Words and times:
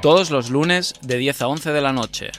Todos 0.00 0.30
los 0.30 0.50
lunes 0.50 0.94
de 1.02 1.16
10 1.16 1.42
a 1.42 1.48
11 1.48 1.72
de 1.72 1.80
la 1.80 1.92
noche. 1.92 2.30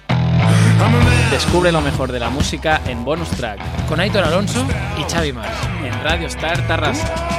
Descubre 1.30 1.74
lo 1.74 1.82
mejor 1.82 2.12
de 2.12 2.20
la 2.20 2.30
música 2.30 2.82
en 2.88 3.04
Bonus 3.04 3.30
Track 3.32 3.60
Con 3.88 4.00
Aitor 4.00 4.24
Alonso 4.24 4.66
y 4.98 5.04
Xavi 5.04 5.34
Mas. 5.34 5.52
en 5.84 6.04
Radio 6.04 6.28
Star 6.28 6.66
Tarrasa. 6.68 7.39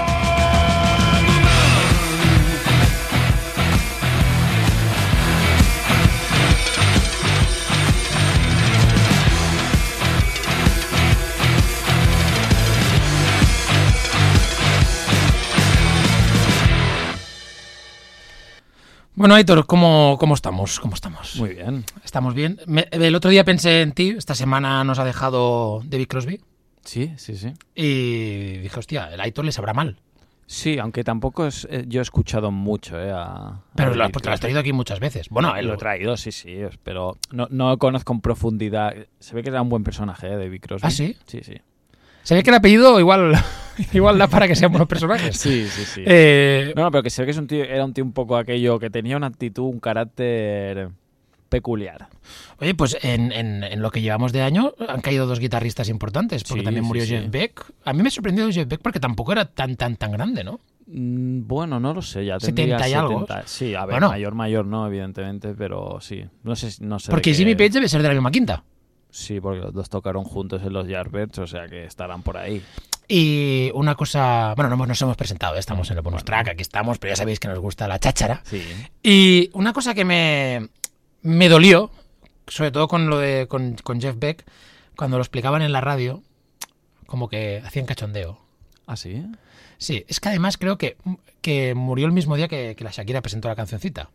Bueno, 19.20 19.34
Aitor, 19.34 19.66
¿cómo, 19.66 20.16
cómo 20.18 20.32
estamos? 20.34 20.80
¿Cómo 20.80 20.94
estamos? 20.94 21.36
Muy 21.36 21.50
bien. 21.50 21.84
¿Estamos 22.02 22.32
bien? 22.32 22.58
Me- 22.66 22.88
el 22.90 23.14
otro 23.14 23.30
día 23.30 23.44
pensé 23.44 23.82
en 23.82 23.92
ti, 23.92 24.14
esta 24.16 24.34
semana 24.34 24.82
nos 24.82 24.98
ha 24.98 25.04
dejado 25.04 25.82
David 25.84 26.06
Crosby 26.06 26.40
Sí, 26.86 27.12
sí, 27.18 27.36
sí. 27.36 27.52
y 27.74 28.56
dije, 28.60 28.78
hostia, 28.80 29.12
el 29.12 29.20
Aitor 29.20 29.44
le 29.44 29.52
sabrá 29.52 29.74
mal. 29.74 29.98
Sí, 30.46 30.78
aunque 30.78 31.04
tampoco 31.04 31.46
es, 31.46 31.68
eh, 31.70 31.84
yo 31.86 32.00
he 32.00 32.02
escuchado 32.02 32.50
mucho, 32.50 32.98
¿eh? 32.98 33.10
A, 33.14 33.60
Pero 33.74 33.92
a 33.92 33.94
lo, 33.94 34.08
porque 34.08 34.28
lo 34.30 34.32
has 34.32 34.40
traído 34.40 34.58
aquí 34.60 34.72
muchas 34.72 35.00
veces. 35.00 35.28
Bueno, 35.28 35.54
él 35.54 35.66
Lo 35.66 35.74
he 35.74 35.76
traído, 35.76 36.16
sí, 36.16 36.32
sí, 36.32 36.56
pero 36.82 37.18
no, 37.30 37.46
no 37.50 37.76
conozco 37.76 38.14
en 38.14 38.22
profundidad. 38.22 38.94
Se 39.18 39.34
ve 39.34 39.42
que 39.42 39.50
era 39.50 39.60
un 39.60 39.68
buen 39.68 39.84
personaje, 39.84 40.28
¿eh? 40.28 40.36
David 40.38 40.62
Crosby. 40.62 40.86
¿Ah, 40.88 40.90
sí? 40.90 41.14
Sí, 41.26 41.40
sí. 41.42 41.56
Se 42.22 42.34
ve 42.34 42.42
que 42.42 42.50
el 42.50 42.56
apellido 42.56 42.98
igual, 43.00 43.32
igual 43.92 44.18
da 44.18 44.26
para 44.28 44.46
que 44.48 44.54
sean 44.56 44.70
buenos 44.72 44.88
personajes. 44.88 45.36
Sí, 45.36 45.66
sí, 45.68 45.84
sí. 45.84 46.02
Eh, 46.06 46.72
No, 46.76 46.82
no, 46.84 46.90
pero 46.90 47.02
que 47.02 47.10
se 47.10 47.22
ve 47.22 47.26
que 47.26 47.30
es 47.32 47.38
un 47.38 47.46
tío, 47.46 47.64
era 47.64 47.84
un 47.84 47.92
tío 47.94 48.04
un 48.04 48.12
poco 48.12 48.36
aquello 48.36 48.78
que 48.78 48.90
tenía 48.90 49.16
una 49.16 49.26
actitud, 49.28 49.64
un 49.64 49.80
carácter 49.80 50.90
peculiar. 51.48 52.08
Oye, 52.60 52.74
pues 52.74 52.96
en, 53.02 53.32
en- 53.32 53.64
en 53.64 53.82
lo 53.82 53.90
que 53.90 54.00
llevamos 54.02 54.32
de 54.32 54.42
año 54.42 54.72
han 54.88 55.00
caído 55.00 55.26
dos 55.26 55.40
guitarristas 55.40 55.88
importantes, 55.88 56.44
porque 56.44 56.60
Sí, 56.60 56.64
también 56.64 56.84
murió 56.84 57.04
sí. 57.04 57.10
Jeff 57.10 57.28
Beck. 57.30 57.64
A 57.84 57.92
mí 57.92 58.02
me 58.02 58.08
ha 58.08 58.10
sorprendido 58.12 58.48
Jeff 58.52 58.68
Beck 58.68 58.80
porque 58.82 59.00
tampoco 59.00 59.32
era 59.32 59.46
tan, 59.46 59.74
tan, 59.76 59.96
tan 59.96 60.12
grande, 60.12 60.44
¿no? 60.44 60.60
Mm, 60.86 61.46
Bueno, 61.48 61.80
no 61.80 61.92
lo 61.94 62.02
sé, 62.02 62.24
ya 62.24 62.38
70 62.38 62.54
tendría 62.76 62.88
y 62.88 62.92
algo. 62.92 63.20
70. 63.26 63.42
Sí, 63.48 63.74
a 63.74 63.80
ver, 63.86 63.94
Bueno. 63.94 64.10
mayor, 64.10 64.34
mayor 64.34 64.66
no, 64.66 64.86
evidentemente, 64.86 65.54
pero 65.54 65.98
sí. 66.00 66.24
No 66.44 66.54
sé, 66.54 66.70
si- 66.70 66.84
no 66.84 67.00
sé. 67.00 67.10
Porque 67.10 67.30
qué- 67.32 67.36
Jimmy 67.36 67.56
Page 67.56 67.70
debe 67.70 67.88
ser 67.88 68.02
de 68.02 68.08
la 68.08 68.14
misma 68.14 68.30
quinta. 68.30 68.62
Sí, 69.10 69.40
porque 69.40 69.60
los 69.60 69.72
dos 69.74 69.88
tocaron 69.90 70.24
juntos 70.24 70.62
en 70.62 70.72
los 70.72 70.86
Yardbirds, 70.86 71.38
o 71.38 71.46
sea 71.46 71.66
que 71.68 71.84
estarán 71.84 72.22
por 72.22 72.36
ahí. 72.36 72.62
Y 73.08 73.70
una 73.74 73.96
cosa, 73.96 74.54
bueno, 74.56 74.74
no 74.76 74.86
nos 74.86 75.02
hemos 75.02 75.16
presentado, 75.16 75.56
¿eh? 75.56 75.58
estamos 75.58 75.90
en 75.90 75.96
el 75.96 76.02
bonus 76.02 76.24
track, 76.24 76.48
aquí 76.48 76.62
estamos, 76.62 76.98
pero 76.98 77.12
ya 77.12 77.16
sabéis 77.16 77.40
que 77.40 77.48
nos 77.48 77.58
gusta 77.58 77.88
la 77.88 77.98
cháchara. 77.98 78.40
Sí. 78.44 78.62
Y 79.02 79.50
una 79.52 79.72
cosa 79.72 79.94
que 79.94 80.04
me, 80.04 80.68
me 81.22 81.48
dolió, 81.48 81.90
sobre 82.46 82.70
todo 82.70 82.86
con 82.86 83.08
lo 83.10 83.18
de 83.18 83.48
con, 83.48 83.74
con 83.82 84.00
Jeff 84.00 84.16
Beck, 84.16 84.44
cuando 84.96 85.16
lo 85.16 85.22
explicaban 85.22 85.62
en 85.62 85.72
la 85.72 85.80
radio, 85.80 86.22
como 87.06 87.28
que 87.28 87.60
hacían 87.64 87.86
cachondeo. 87.86 88.38
¿Ah, 88.86 88.96
sí? 88.96 89.24
Sí, 89.78 90.04
es 90.06 90.20
que 90.20 90.28
además 90.28 90.56
creo 90.56 90.78
que, 90.78 90.96
que 91.40 91.74
murió 91.74 92.06
el 92.06 92.12
mismo 92.12 92.36
día 92.36 92.46
que, 92.46 92.76
que 92.76 92.84
la 92.84 92.90
Shakira 92.90 93.22
presentó 93.22 93.48
la 93.48 93.56
cancioncita. 93.56 94.10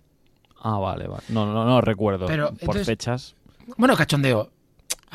Ah, 0.62 0.78
vale, 0.78 1.08
vale. 1.08 1.24
No, 1.30 1.46
no, 1.52 1.66
no 1.66 1.82
recuerdo. 1.82 2.28
Pero, 2.28 2.48
por 2.50 2.60
entonces- 2.62 2.86
fechas. 2.86 3.36
Bueno, 3.78 3.96
cachondeo. 3.98 4.52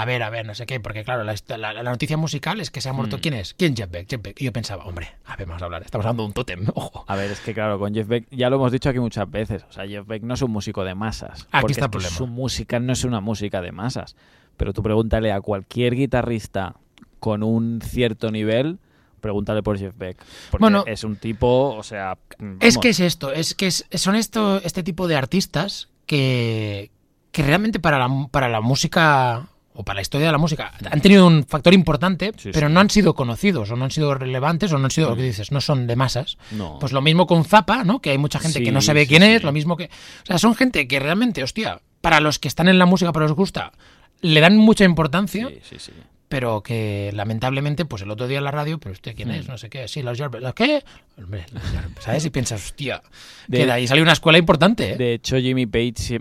A 0.01 0.05
ver, 0.05 0.23
a 0.23 0.31
ver, 0.31 0.47
no 0.47 0.55
sé 0.55 0.67
qué, 0.67 0.81
porque 0.81 1.05
claro, 1.05 1.25
la, 1.25 1.35
la- 1.57 1.73
la 1.73 1.83
noticia 1.83 2.17
musical 2.17 2.61
es 2.61 2.71
que 2.71 2.81
se 2.81 2.89
ha 2.89 2.93
muerto. 2.93 3.19
Mm. 3.19 3.21
¿Quién 3.21 3.35
es? 3.35 3.55
¿Quién 3.55 3.77
Jeff 3.77 3.91
Beck? 3.91 4.09
Jeff 4.09 4.23
Beck. 4.23 4.41
Y 4.41 4.45
yo 4.45 4.53
pensaba, 4.53 4.85
hombre, 4.85 5.09
a 5.27 5.37
ver, 5.37 5.47
vamos 5.47 5.63
a 5.63 5.65
hablar, 5.67 5.83
estamos 5.83 6.05
hablando 6.07 6.23
de 6.23 6.27
un 6.29 6.33
tótem, 6.33 6.67
ojo. 6.75 7.05
A 7.07 7.17
ver, 7.17 7.31
es 7.31 7.41
que 7.41 7.55
claro, 7.55 7.79
con 7.79 7.95
Jeff 7.95 8.07
Beck, 8.09 8.27
ya 8.31 8.51
lo 8.51 8.57
hemos 8.57 8.73
dicho 8.73 8.89
aquí 8.89 8.99
muchas 8.99 9.31
veces, 9.31 9.65
o 9.69 9.73
sea, 9.73 9.87
Jeff 9.87 10.07
Beck 10.07 10.23
no 10.23 10.35
es 10.35 10.43
un 10.43 10.51
músico 10.51 10.85
de 10.85 10.95
masas. 10.95 11.47
Aquí 11.53 11.73
está 11.73 11.87
el 11.87 11.91
problema. 11.91 12.15
Su 12.17 12.27
música 12.27 12.79
no 12.81 12.93
es 12.93 13.05
una 13.05 13.21
música 13.21 13.61
de 13.61 13.73
masas. 13.73 14.17
Pero 14.57 14.73
tú 14.75 14.83
pregúntale 14.83 15.33
a 15.33 15.41
cualquier 15.41 15.95
guitarrista 15.95 16.75
con 17.19 17.43
un 17.43 17.81
cierto 17.83 18.31
nivel, 18.31 18.79
pregúntale 19.21 19.63
por 19.63 19.79
Jeff 19.79 19.95
Beck. 19.97 20.19
Porque 20.51 20.61
Bueno, 20.63 20.85
es 20.87 21.03
un 21.05 21.17
tipo, 21.17 21.75
o 21.77 21.83
sea... 21.83 22.19
Es 22.61 22.77
que 22.79 22.91
es 22.91 23.01
esto, 23.01 23.33
es 23.33 23.55
que 23.55 23.67
es- 23.69 23.87
son 23.95 24.17
esto, 24.17 24.61
este 24.63 24.83
tipo 24.83 25.09
de 25.09 25.17
artistas 25.17 25.89
que, 26.07 26.91
que 27.33 27.43
realmente 27.43 27.81
para 27.81 27.99
la, 27.99 28.27
para 28.31 28.49
la 28.49 28.61
música 28.61 29.47
o 29.81 29.85
para 29.85 29.97
la 29.97 30.03
historia 30.03 30.27
de 30.29 30.33
la 30.33 30.39
música 30.39 30.73
han 30.91 31.01
tenido 31.01 31.27
un 31.27 31.45
factor 31.45 31.73
importante, 31.75 32.33
Sí, 32.37 32.51
pero 32.53 32.69
sí. 32.69 32.75
no 32.75 32.81
han 32.81 32.91
sido 32.91 33.15
conocidos 33.15 33.71
o 33.71 33.77
no 33.77 33.85
han 33.85 33.91
sido 33.91 34.15
relevantes 34.15 34.73
o 34.73 34.79
no 34.79 34.85
han 34.85 34.91
sido 34.91 35.11
lo 35.11 35.17
que 35.17 35.23
Mm. 35.23 35.27
dices, 35.27 35.53
no 35.53 35.61
son 35.61 35.87
de 35.87 35.97
masas. 35.97 36.39
No. 36.51 36.79
Pues 36.79 36.93
lo 36.93 37.01
mismo 37.01 37.27
con 37.27 37.45
Zappa, 37.45 37.85
¿no? 37.85 38.01
Que 38.01 38.11
hay 38.11 38.19
mucha 38.19 38.39
gente 38.39 38.63
que 38.63 38.73
no 38.73 38.81
sabe 38.81 39.07
quién 39.07 39.23
es, 39.23 39.43
lo 39.43 39.53
mismo 39.53 39.77
que... 39.77 39.85
O 39.85 40.27
sea, 40.27 40.39
son 40.39 40.55
gente 40.55 40.87
que 40.89 40.99
realmente, 41.01 41.43
hostia, 41.43 41.81
para 42.01 42.21
los 42.21 42.39
que 42.39 42.49
están 42.49 42.69
en 42.69 42.79
la 42.79 42.87
música, 42.87 43.13
pero 43.13 43.27
les 43.27 43.35
gusta, 43.35 43.73
le 44.21 44.41
dan 44.41 44.57
mucha 44.57 44.85
importancia, 44.85 45.49
Sí, 45.49 45.59
sí, 45.63 45.77
sí. 45.79 45.93
Pero 46.31 46.63
que 46.63 47.11
lamentablemente, 47.13 47.85
pues 47.85 48.03
el 48.03 48.11
otro 48.13 48.29
día 48.29 48.39
en 48.39 48.45
la 48.45 48.53
radio, 48.53 48.79
pero 48.79 48.93
usted 48.93 49.17
quién 49.17 49.31
Mm. 49.31 49.33
es, 49.33 49.49
no 49.49 49.59
sé 49.59 49.69
qué, 49.69 49.89
sí, 49.89 50.01
los 50.01 50.17
Yardbirds, 50.17 50.45
¿los 50.45 50.55
qué? 50.55 50.85
Hombre, 51.19 51.45
los 51.53 51.61
¿sabes? 51.99 52.25
Y 52.25 52.31
piensas, 52.31 52.65
hostia, 52.65 53.03
De- 53.49 53.59
que 53.59 53.67
de 53.67 53.73
ahí 53.73 53.89
salió 53.89 54.05
una 54.05 54.13
escuela 54.13 54.39
importante, 54.39 54.93
¿eh? 54.93 54.97
De 54.97 55.13
hecho, 55.15 55.39
Jimmy 55.39 55.67
Page, 55.67 56.21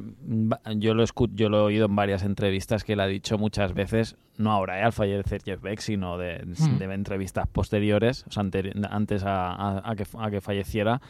yo 0.77 0.95
lo, 0.95 1.03
escu- 1.03 1.29
yo 1.35 1.47
lo 1.49 1.59
he 1.59 1.61
oído 1.61 1.85
en 1.85 1.95
varias 1.95 2.23
entrevistas 2.23 2.83
que 2.83 2.93
él 2.93 3.01
ha 3.01 3.05
dicho 3.07 3.37
muchas 3.37 3.75
veces, 3.75 4.15
no 4.37 4.51
ahora 4.51 4.79
eh, 4.79 4.83
al 4.83 4.93
fallecer 4.93 5.43
Jeff 5.45 5.61
Beck, 5.61 5.79
sino 5.79 6.17
de, 6.17 6.43
Mm. 6.43 6.77
de 6.79 6.85
entrevistas 6.93 7.47
posteriores, 7.47 8.25
o 8.27 8.31
sea, 8.31 8.43
antes 8.89 9.23
a, 9.23 9.51
a- 9.53 9.91
a 9.91 9.95
que, 9.95 10.05
a 10.17 10.31
que 10.31 10.41
falleciera, 10.41 11.01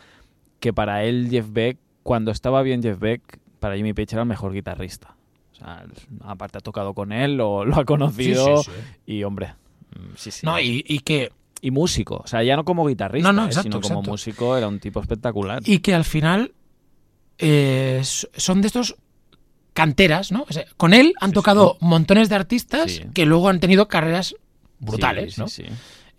que 0.60 0.74
para 0.74 1.06
él 1.06 1.30
Jeff 1.32 1.46
Beck, 1.50 1.78
cuando 2.04 2.32
estaba 2.32 2.62
bien 2.64 2.84
Jeff 2.84 3.00
Beck, 3.00 3.40
para 3.62 3.78
Jimmy 3.78 3.94
Page 3.94 4.10
era 4.16 4.24
el 4.24 4.28
mejor 4.28 4.52
guitarrista. 4.54 5.16
Sea, 5.60 5.86
aparte 6.22 6.58
ha 6.58 6.62
tocado 6.62 6.94
con 6.94 7.12
él, 7.12 7.36
lo, 7.38 7.66
lo 7.66 7.76
ha 7.78 7.86
conocido 7.86 8.64
Sí, 8.64 8.72
sí, 8.72 8.78
sí. 9.06 9.14
y, 9.14 9.24
hombre, 9.24 9.54
mm, 9.96 10.16
sí, 10.16 10.32
sí. 10.32 10.46
No, 10.46 10.60
y, 10.60 10.84
y 10.88 11.00
que, 11.00 11.32
Y 11.62 11.72
músico, 11.72 12.22
o 12.24 12.28
sea, 12.28 12.42
ya 12.44 12.56
no 12.56 12.64
como 12.64 12.86
guitarrista, 12.88 13.32
No, 13.32 13.42
no, 13.42 13.44
eh, 13.44 13.48
exacto, 13.48 13.82
sino 13.82 13.82
como 13.82 14.02
músico, 14.04 14.56
era 14.58 14.68
un 14.68 14.80
tipo 14.80 15.02
espectacular. 15.02 15.62
y 15.66 15.80
que 15.80 15.94
al 15.94 16.06
final 16.06 16.54
eh, 17.38 18.02
son 18.04 18.62
de 18.62 18.68
estos 18.68 18.96
canteras, 19.74 20.32
¿no? 20.32 20.46
O 20.50 20.54
sea, 20.54 20.66
con 20.78 20.94
él 20.94 21.14
han 21.22 21.32
tocado 21.32 21.78
montones 21.80 22.28
de 22.30 22.36
artistas 22.36 23.02
que 23.14 23.26
luego 23.26 23.50
han 23.50 23.60
tenido 23.60 23.88
carreras 23.88 24.36
brutales, 24.80 25.38
¿no? 25.38 25.48
sí, 25.48 25.64
sí. 25.64 25.70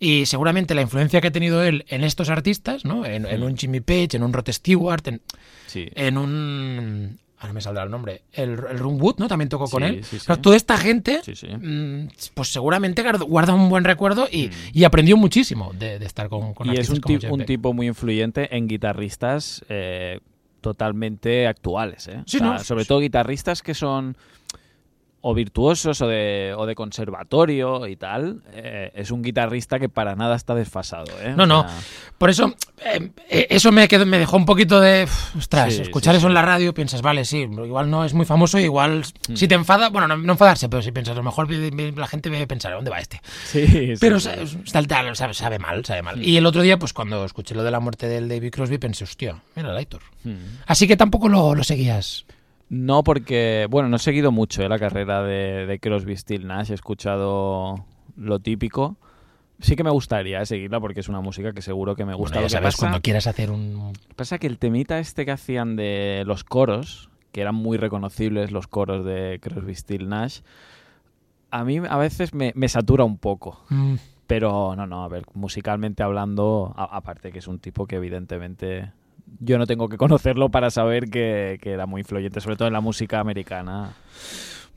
Y 0.03 0.25
seguramente 0.25 0.73
la 0.73 0.81
influencia 0.81 1.21
que 1.21 1.27
ha 1.27 1.31
tenido 1.31 1.63
él 1.63 1.85
en 1.87 2.03
estos 2.03 2.29
artistas, 2.29 2.85
¿no? 2.85 3.05
En, 3.05 3.27
en 3.27 3.39
Mm. 3.41 3.43
un 3.43 3.55
Jimmy 3.57 3.81
Page, 3.81 4.09
en 4.17 4.23
un 4.23 4.33
Rod 4.33 4.49
Stewart, 4.49 5.03
en 5.75 6.17
un... 6.17 7.19
Ahora 7.41 7.53
me 7.53 7.61
saldrá 7.61 7.83
el 7.83 7.89
nombre. 7.89 8.21
El, 8.33 8.51
el 8.51 8.77
Ron 8.79 9.01
Wood, 9.01 9.15
¿no? 9.17 9.27
También 9.27 9.49
tocó 9.49 9.67
con 9.67 9.81
Sí, 9.81 9.89
él. 9.89 10.03
sí, 10.03 10.19
sí. 10.19 10.31
Toda 10.41 10.55
esta 10.55 10.77
gente, 10.77 11.21
Sí, 11.25 11.35
sí. 11.35 11.47
mm, 11.47 12.07
pues 12.35 12.49
seguramente 12.53 13.01
guarda- 13.01 13.53
un 13.55 13.67
buen 13.67 13.83
recuerdo 13.83 14.27
y, 14.31 14.47
Mm. 14.47 14.51
y 14.73 14.83
aprendió 14.83 15.17
muchísimo 15.17 15.71
de, 15.73 15.97
de 15.97 16.05
estar 16.05 16.29
con, 16.29 16.53
con 16.53 16.67
y 16.71 16.77
es 16.77 16.89
un, 16.89 16.99
como 16.99 17.43
tipo 17.45 17.73
muy 17.73 17.87
influyente 17.87 18.55
en 18.55 18.67
guitarristas 18.67 19.65
eh, 19.69 20.19
totalmente 20.61 21.47
actuales. 21.47 22.07
¿eh? 22.07 22.17
O 22.19 22.23
Sí, 22.27 22.37
sea, 22.37 22.47
¿no? 22.47 22.59
Sobre 22.59 22.85
todo 22.85 22.99
guitarristas 22.99 23.61
que 23.63 23.73
son 23.73 24.15
o 25.23 25.33
virtuosos 25.35 26.01
o 26.01 26.07
de, 26.07 26.53
o 26.57 26.65
de 26.65 26.73
conservatorio 26.75 27.87
y 27.87 27.95
tal. 27.95 28.41
eh, 28.53 28.91
es 28.95 29.11
un 29.11 29.21
guitarrista 29.21 29.79
que 29.79 29.87
para 29.89 30.15
nada 30.15 30.35
está 30.35 30.55
desfasado. 30.55 31.05
¿eh? 31.21 31.33
No, 31.37 31.43
O 31.43 31.47
no. 31.47 31.65
Por 32.17 32.29
eso, 32.29 32.53
eh, 32.83 33.11
eh, 33.29 33.47
eso 33.49 33.71
me, 33.71 33.87
quedó- 33.87 34.05
me 34.05 34.17
dejó 34.19 34.37
un 34.37 34.45
poquito 34.45 34.79
de. 34.79 35.07
Ostras, 35.37 35.73
Sí, 35.73 35.81
escuchar 35.83 36.13
sí, 36.13 36.17
eso 36.17 36.27
sí. 36.27 36.29
en 36.29 36.33
la 36.33 36.41
radio, 36.41 36.73
piensas, 36.73 37.01
vale, 37.01 37.25
sí, 37.25 37.37
igual 37.39 37.89
no 37.89 38.03
es 38.05 38.13
muy 38.13 38.25
famoso, 38.25 38.59
igual 38.59 39.03
Mm. 39.29 39.35
si 39.35 39.47
te 39.47 39.55
enfada, 39.55 39.89
bueno, 39.89 40.07
no, 40.07 40.17
no 40.17 40.33
enfadarse, 40.33 40.67
pero 40.69 40.81
si 40.81 40.91
piensas, 40.91 41.13
a 41.13 41.17
lo 41.17 41.23
mejor 41.23 41.49
la 41.51 42.07
gente 42.07 42.29
debe 42.29 42.47
pensar, 42.47 42.73
¿dónde 42.73 42.89
va 42.91 42.99
este? 42.99 43.21
sí, 43.45 43.93
Pero 43.99 44.17
está- 44.17 44.83
tal, 44.87 45.15
sabe, 45.15 45.33
sabe 45.33 45.59
mal, 45.59 45.85
sabe 45.85 46.01
mal. 46.01 46.17
Mm. 46.17 46.23
Y 46.23 46.37
el 46.37 46.45
otro 46.45 46.61
día, 46.63 46.77
pues 46.79 46.93
cuando 46.93 47.23
escuché 47.25 47.55
lo 47.55 47.63
de 47.63 47.71
la 47.71 47.79
muerte 47.79 48.07
del 48.07 48.27
David 48.27 48.51
Crosby, 48.51 48.77
pensé, 48.79 49.03
hostia, 49.03 49.35
mira 49.55 49.69
el 49.71 49.77
Aitor. 49.77 50.01
Mm. 50.23 50.31
Así 50.65 50.87
que 50.87 50.97
tampoco 50.97 51.29
lo, 51.29 51.53
lo 51.55 51.63
seguías. 51.63 52.25
No, 52.73 53.03
porque, 53.03 53.67
bueno, 53.69 53.89
no 53.89 53.97
he 53.97 53.99
seguido 53.99 54.31
mucho 54.31 54.63
eh, 54.63 54.69
la 54.69 54.79
carrera 54.79 55.23
de, 55.23 55.65
de 55.65 55.79
Crosby, 55.79 56.15
Still 56.15 56.47
Nash. 56.47 56.71
He 56.71 56.73
escuchado 56.73 57.85
lo 58.15 58.39
típico. 58.39 58.95
Sí 59.59 59.75
que 59.75 59.83
me 59.83 59.89
gustaría 59.89 60.41
eh, 60.41 60.45
seguirla 60.45 60.79
porque 60.79 61.01
es 61.01 61.09
una 61.09 61.19
música 61.19 61.51
que 61.51 61.61
seguro 61.61 61.95
que 61.97 62.05
me 62.05 62.13
gusta. 62.13 62.35
Bueno, 62.37 62.47
ya 62.47 62.57
sabes, 62.59 62.75
pasa- 62.75 62.77
cuando 62.79 63.01
quieras 63.01 63.27
hacer 63.27 63.51
un. 63.51 63.91
Pasa 64.15 64.39
que 64.39 64.47
el 64.47 64.57
temita 64.57 64.99
este 64.99 65.25
que 65.25 65.31
hacían 65.31 65.75
de 65.75 66.23
los 66.25 66.45
coros, 66.45 67.09
que 67.33 67.41
eran 67.41 67.55
muy 67.55 67.77
reconocibles 67.77 68.51
los 68.51 68.67
coros 68.67 69.03
de 69.05 69.39
Crosby, 69.41 69.75
Still 69.75 70.07
Nash, 70.07 70.39
a 71.51 71.65
mí 71.65 71.77
a 71.77 71.97
veces 71.97 72.33
me, 72.33 72.53
me 72.55 72.69
satura 72.69 73.03
un 73.03 73.17
poco. 73.17 73.59
Mm, 73.69 73.95
Pero 74.27 74.75
no, 74.77 74.87
no, 74.87 75.03
a 75.03 75.09
ver, 75.09 75.25
musicalmente 75.33 76.03
hablando, 76.03 76.73
a- 76.77 76.95
aparte 76.95 77.33
que 77.33 77.39
es 77.39 77.47
un 77.47 77.59
tipo 77.59 77.85
que 77.85 77.97
evidentemente 77.97 78.93
yo 79.39 79.57
no 79.57 79.65
tengo 79.67 79.87
que 79.89 79.97
conocerlo 79.97 80.49
para 80.49 80.69
saber 80.69 81.09
que, 81.09 81.59
que 81.61 81.71
era 81.71 81.85
muy 81.85 82.01
influyente, 82.01 82.41
sobre 82.41 82.55
todo 82.57 82.67
en 82.67 82.73
la 82.73 82.81
música 82.81 83.19
americana. 83.19 83.93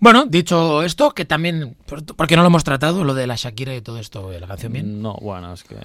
Bueno, 0.01 0.27
dicho 0.27 0.83
esto, 0.83 1.13
que 1.13 1.25
también. 1.25 1.77
por- 1.87 2.05
Porque 2.05 2.37
no 2.37 2.43
lo 2.43 2.49
hemos 2.49 2.65
tratado, 2.65 3.05
lo 3.05 3.15
de 3.15 3.27
la 3.27 3.37
Shakira 3.37 3.75
y 3.75 3.81
todo 3.81 3.99
esto, 3.99 4.31
de 4.31 4.41
la 4.41 4.47
canción 4.47 4.73
bien. 4.73 5.01
No, 5.03 5.15
bueno, 5.21 5.53
es 5.53 5.65
que... 5.65 5.77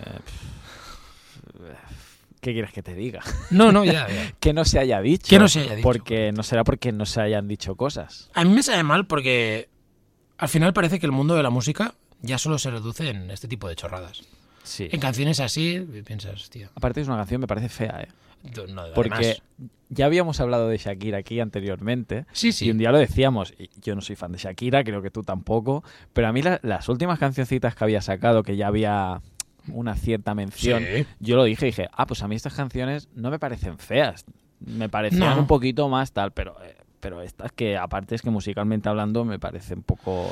¿Qué 2.42 2.54
quieres 2.54 2.72
que 2.72 2.82
te 2.82 2.96
diga? 2.96 3.20
No, 3.52 3.72
no, 3.72 3.84
ya, 3.84 4.08
ya. 4.08 4.34
que 4.40 4.54
no 4.54 4.64
se 4.64 4.80
haya 4.80 5.02
dicho. 5.02 5.28
Que 5.30 5.40
no 5.40 5.50
se 5.50 5.60
haya 5.62 5.76
dicho. 5.76 5.84
Porque 5.84 6.32
no 6.32 6.44
será 6.44 6.64
porque 6.64 6.92
no 6.94 7.06
se 7.06 7.20
hayan 7.22 7.48
dicho 7.48 7.76
cosas. 7.76 8.30
A 8.34 8.46
mí 8.46 8.52
me 8.54 8.64
sabe 8.64 8.82
mal 8.84 9.06
porque 9.08 9.68
al 10.38 10.48
final 10.48 10.72
parece 10.74 11.00
que 11.00 11.06
el 11.06 11.12
mundo 11.12 11.36
de 11.36 11.44
la 11.44 11.50
música 11.50 11.96
ya 12.22 12.38
solo 12.38 12.58
se 12.58 12.72
reduce 12.72 13.10
en 13.10 13.30
este 13.30 13.48
tipo 13.50 13.68
de 13.68 13.76
chorradas. 13.76 14.24
Sí. 14.64 14.88
En 14.92 15.00
canciones 15.02 15.40
así, 15.42 15.86
piensas, 16.06 16.50
tío. 16.50 16.70
Aparte 16.76 17.02
es 17.02 17.08
una 17.08 17.18
canción 17.18 17.42
me 17.42 17.48
parece 17.48 17.68
fea, 17.70 18.02
¿eh? 18.04 18.08
No, 18.70 18.84
Porque 18.96 19.38
ya 19.90 20.06
habíamos 20.06 20.40
hablado 20.40 20.68
de 20.70 20.78
Shakira 20.78 21.18
aquí 21.20 21.40
anteriormente. 21.40 22.26
Sí, 22.32 22.52
sí. 22.52 22.68
Y 22.68 22.72
un 22.72 22.78
día 22.78 22.92
lo 22.92 22.98
decíamos, 23.00 23.54
yo 23.82 23.96
no 23.96 24.02
soy 24.02 24.16
fan 24.16 24.32
de 24.32 24.38
Shakira, 24.38 24.84
creo 24.84 25.02
que 25.02 25.12
tú 25.12 25.24
tampoco, 25.24 25.84
pero 26.14 26.28
a 26.28 26.32
mí 26.34 26.42
la- 26.42 26.60
las 26.64 26.88
últimas 26.90 27.20
cancioncitas 27.20 27.76
que 27.76 27.84
había 27.84 28.02
sacado, 28.02 28.44
que 28.44 28.56
ya 28.56 28.68
había 28.68 29.22
una 29.72 29.96
cierta 29.96 30.34
mención, 30.36 30.84
Sí. 30.84 31.06
yo 31.20 31.36
lo 31.36 31.44
dije, 31.44 31.66
dije, 31.68 31.88
ah, 31.94 32.06
pues 32.08 32.24
a 32.24 32.28
mí 32.28 32.36
estas 32.36 32.54
canciones 32.56 33.08
no 33.14 33.30
me 33.30 33.40
parecen 33.40 33.78
feas, 33.78 34.26
me 34.60 34.90
parecían 34.90 35.36
No. 35.36 35.40
un 35.40 35.48
poquito 35.48 35.90
más 35.90 36.12
tal, 36.12 36.32
pero, 36.32 36.56
eh, 36.64 36.76
pero 37.00 37.22
estas 37.22 37.52
que 37.52 37.78
aparte 37.78 38.16
es 38.16 38.22
que 38.22 38.30
musicalmente 38.30 38.90
hablando 38.90 39.24
me 39.26 39.40
parece 39.40 39.74
un 39.74 39.84
poco... 39.84 40.30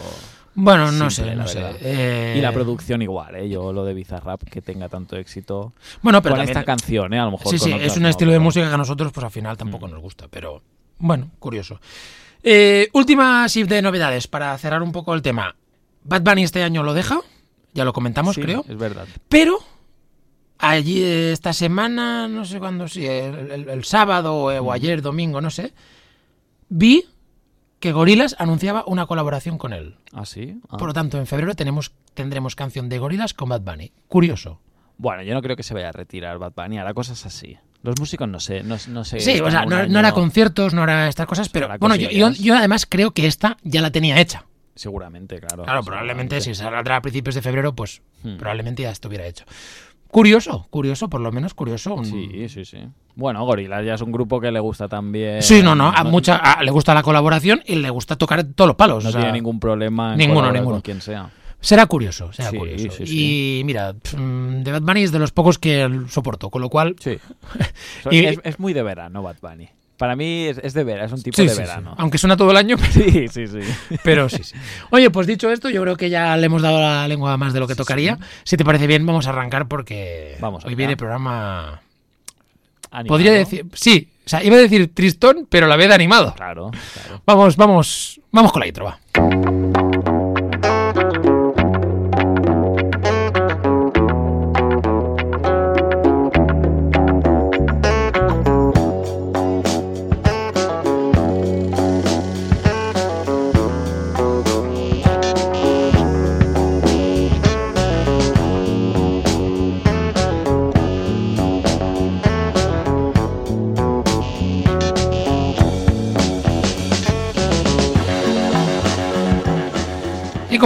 Bueno, 0.55 0.91
no 0.91 1.09
Simple, 1.09 1.31
sé, 1.31 1.35
no 1.37 1.47
sé. 1.47 1.63
Eh, 1.81 2.35
Y 2.37 2.41
la 2.41 2.51
producción 2.51 3.01
igual, 3.01 3.35
¿eh? 3.35 3.47
Yo 3.49 3.71
lo 3.73 3.85
de 3.85 3.93
Bizarrap, 3.93 4.43
que 4.43 4.61
tenga 4.61 4.89
tanto 4.89 5.15
éxito 5.15 5.73
Bueno, 6.01 6.21
pero 6.21 6.33
con 6.35 6.39
también- 6.39 6.57
esta 6.57 6.65
canción, 6.65 7.13
¿eh? 7.13 7.19
A 7.19 7.25
lo 7.25 7.31
mejor 7.31 7.47
Sí, 7.51 7.59
con 7.59 7.67
sí, 7.67 7.73
otras 7.73 7.91
es 7.91 7.97
un 7.97 8.03
no, 8.03 8.09
estilo 8.09 8.31
de 8.31 8.39
música 8.39 8.67
que 8.67 8.73
a 8.73 8.77
nosotros, 8.77 9.11
pues 9.11 9.23
al 9.23 9.31
final 9.31 9.55
tampoco 9.55 9.87
Mm. 9.87 9.91
nos 9.91 9.99
gusta, 10.01 10.27
pero 10.29 10.61
bueno, 10.99 11.29
curioso. 11.39 11.79
Eh, 12.43 12.89
última 12.93 13.45
shift 13.47 13.69
de 13.69 13.81
novedades 13.81 14.27
para 14.27 14.57
cerrar 14.57 14.81
un 14.81 14.91
poco 14.91 15.13
el 15.13 15.21
tema. 15.21 15.55
Bad 16.03 16.21
Bunny 16.23 16.43
este 16.43 16.63
año 16.63 16.81
lo 16.83 16.93
deja, 16.93 17.19
ya 17.73 17.85
lo 17.85 17.93
comentamos, 17.93 18.35
Sí, 18.35 18.41
creo, 18.41 18.65
Es 18.67 18.77
verdad. 18.77 19.05
pero 19.29 19.57
allí 20.59 21.03
esta 21.03 21.53
semana, 21.53 22.27
no 22.27 22.45
sé 22.45 22.59
cuándo, 22.59 22.87
sí, 22.87 23.05
el, 23.05 23.51
el- 23.51 23.69
el 23.69 23.83
sábado 23.83 24.33
o, 24.35 24.51
Mm. 24.51 24.65
o 24.67 24.71
ayer, 24.71 25.01
domingo, 25.01 25.39
no 25.41 25.49
sé, 25.51 25.73
vi 26.69 27.05
que 27.79 27.91
Gorilas 27.91 28.35
anunciaba 28.39 28.83
una 28.87 29.05
colaboración 29.05 29.57
con 29.57 29.73
él. 29.73 29.95
¿Ah, 30.13 30.25
sí? 30.25 30.59
Ah. 30.69 30.77
Por 30.77 30.87
lo 30.87 30.93
tanto, 30.93 31.17
en 31.19 31.27
febrero 31.27 31.53
tenemos, 31.55 31.91
tendremos 32.13 32.55
canción 32.55 32.89
de 32.89 32.97
Gorilas 32.99 33.33
con 33.33 33.49
Bad 33.49 33.61
Bunny. 33.61 33.91
Curioso. 34.07 34.59
Bueno, 34.97 35.21
yo 35.21 35.33
no 35.35 35.41
creo 35.43 35.55
que 35.55 35.63
se 35.63 35.73
vaya 35.75 35.89
a 35.89 35.91
retirar 35.91 36.39
Bad 36.39 36.53
Bunny, 36.55 36.79
hará 36.79 36.93
cosas 36.93 37.25
así. 37.25 37.57
Los 37.83 37.99
músicos 37.99 38.27
no 38.27 38.39
sé, 38.39 38.63
no, 38.63 38.77
no 38.89 39.03
sé. 39.03 39.19
Sí, 39.19 39.39
o 39.39 39.51
sea, 39.51 39.65
no, 39.65 39.85
no 39.85 39.99
hará 39.99 40.11
conciertos, 40.11 40.73
no 40.73 40.81
hará 40.81 41.07
estas 41.07 41.27
cosas, 41.27 41.49
pero 41.49 41.67
bueno, 41.79 41.95
yo, 41.95 42.09
yo, 42.09 42.25
cosillas. 42.27 42.39
yo 42.43 42.55
además 42.57 42.87
creo 42.87 43.11
que 43.11 43.27
esta 43.27 43.57
ya 43.61 43.81
la 43.81 43.91
tenía 43.91 44.19
hecha. 44.19 44.45
Seguramente, 44.73 45.39
claro. 45.39 45.63
Claro, 45.63 45.83
probablemente 45.83 46.41
si 46.41 46.53
saldrá 46.55 46.95
a 46.97 47.01
principios 47.01 47.35
de 47.35 47.41
febrero, 47.43 47.75
pues 47.75 48.01
Hmm. 48.23 48.37
probablemente 48.37 48.81
ya 48.81 48.89
estuviera 48.89 49.27
hecho. 49.27 49.45
Curioso, 50.17 50.65
curioso, 50.71 51.11
por 51.11 51.21
lo 51.21 51.31
menos 51.31 51.53
curioso. 51.53 51.93
un- 51.93 52.03
Sí, 52.05 52.49
sí, 52.49 52.65
sí. 52.65 52.79
Bueno, 53.13 53.45
Gorillaz 53.45 53.85
ya 53.85 53.93
es 53.93 54.01
un 54.01 54.11
grupo 54.11 54.41
que 54.41 54.49
le 54.51 54.59
gusta 54.59 54.87
también. 54.87 55.43
Sí, 55.43 55.61
no, 55.61 55.75
no, 55.75 55.89
a 55.95 56.03
mucha, 56.03 56.37
a- 56.37 56.63
le 56.63 56.71
gusta 56.71 56.95
la 56.95 57.03
colaboración 57.03 57.61
y 57.67 57.75
le 57.75 57.91
gusta 57.91 58.15
tocar 58.15 58.43
todos 58.43 58.67
los 58.69 58.75
palos. 58.75 59.03
No 59.03 59.09
o 59.09 59.11
sea, 59.11 59.21
tiene 59.21 59.33
ningún 59.33 59.59
problema 59.59 60.13
en 60.13 60.17
ninguno, 60.17 60.51
ninguno. 60.51 60.71
con 60.77 60.81
quien 60.81 61.01
sea. 61.01 61.29
Será 61.59 61.85
curioso, 61.85 62.33
será 62.33 62.49
Sí, 62.49 62.57
curioso. 62.57 63.05
sí, 63.05 63.59
Y 63.59 63.63
mira, 63.63 63.93
de 63.93 64.71
Bad 64.71 64.81
Bunny 64.81 65.03
es 65.03 65.11
de 65.11 65.19
los 65.19 65.31
pocos 65.31 65.59
que 65.59 65.87
soporto, 66.09 66.49
con 66.49 66.63
lo 66.63 66.69
cual... 66.71 66.95
Sí. 66.99 67.19
Y- 68.09 68.25
es, 68.25 68.39
es 68.43 68.59
muy 68.59 68.73
de 68.73 68.81
verano, 68.81 69.21
Bad 69.21 69.35
Bunny. 69.39 69.69
Para 69.97 70.15
mí 70.15 70.45
es, 70.45 70.59
es 70.63 70.73
de 70.73 70.83
verano, 70.83 71.07
es 71.07 71.11
un 71.11 71.23
tipo 71.23 71.35
Sí, 71.35 71.43
de 71.43 71.49
sí, 71.49 71.55
sí. 71.55 71.61
verano. 71.61 71.95
Aunque 71.97 72.17
suena 72.19 72.37
todo 72.37 72.51
el 72.51 72.57
año, 72.57 72.77
pero, 72.77 72.91
Sí, 72.91 73.27
sí, 73.27 73.47
sí. 73.47 73.59
pero 74.03 74.29
sí, 74.29 74.43
sí. 74.43 74.55
Oye, 74.91 75.09
pues 75.09 75.25
dicho 75.27 75.51
esto, 75.51 75.69
yo 75.69 75.81
creo 75.81 75.95
que 75.95 76.09
ya 76.09 76.37
le 76.37 76.45
hemos 76.45 76.61
dado 76.61 76.79
la 76.79 77.07
lengua 77.07 77.35
más 77.37 77.53
de 77.53 77.59
lo 77.59 77.67
que 77.67 77.75
tocaría. 77.75 78.19
Si 78.43 78.57
te 78.57 78.63
parece 78.63 78.85
bien, 78.87 79.05
vamos 79.05 79.25
a 79.27 79.31
arrancar 79.31 79.67
porque 79.67 80.37
Vamos 80.39 80.63
hoy 80.65 80.75
viene 80.75 80.95
programa... 80.95 81.81
Animado. 82.91 83.07
Podría 83.15 83.33
decir... 83.33 83.65
Sí, 83.73 84.09
o 84.25 84.29
sea, 84.29 84.43
iba 84.43 84.55
a 84.55 84.59
decir 84.59 84.93
tristón, 84.93 85.47
pero 85.49 85.65
a 85.65 85.69
la 85.69 85.75
vez 85.75 85.91
animado. 85.91 86.33
Claro, 86.35 86.71
claro. 86.93 87.21
Vamos, 87.25 87.55
vamos, 87.57 88.21
vamos 88.31 88.51
con 88.51 88.59
la 88.61 88.67
intro, 88.67 88.85
va. 88.85 89.66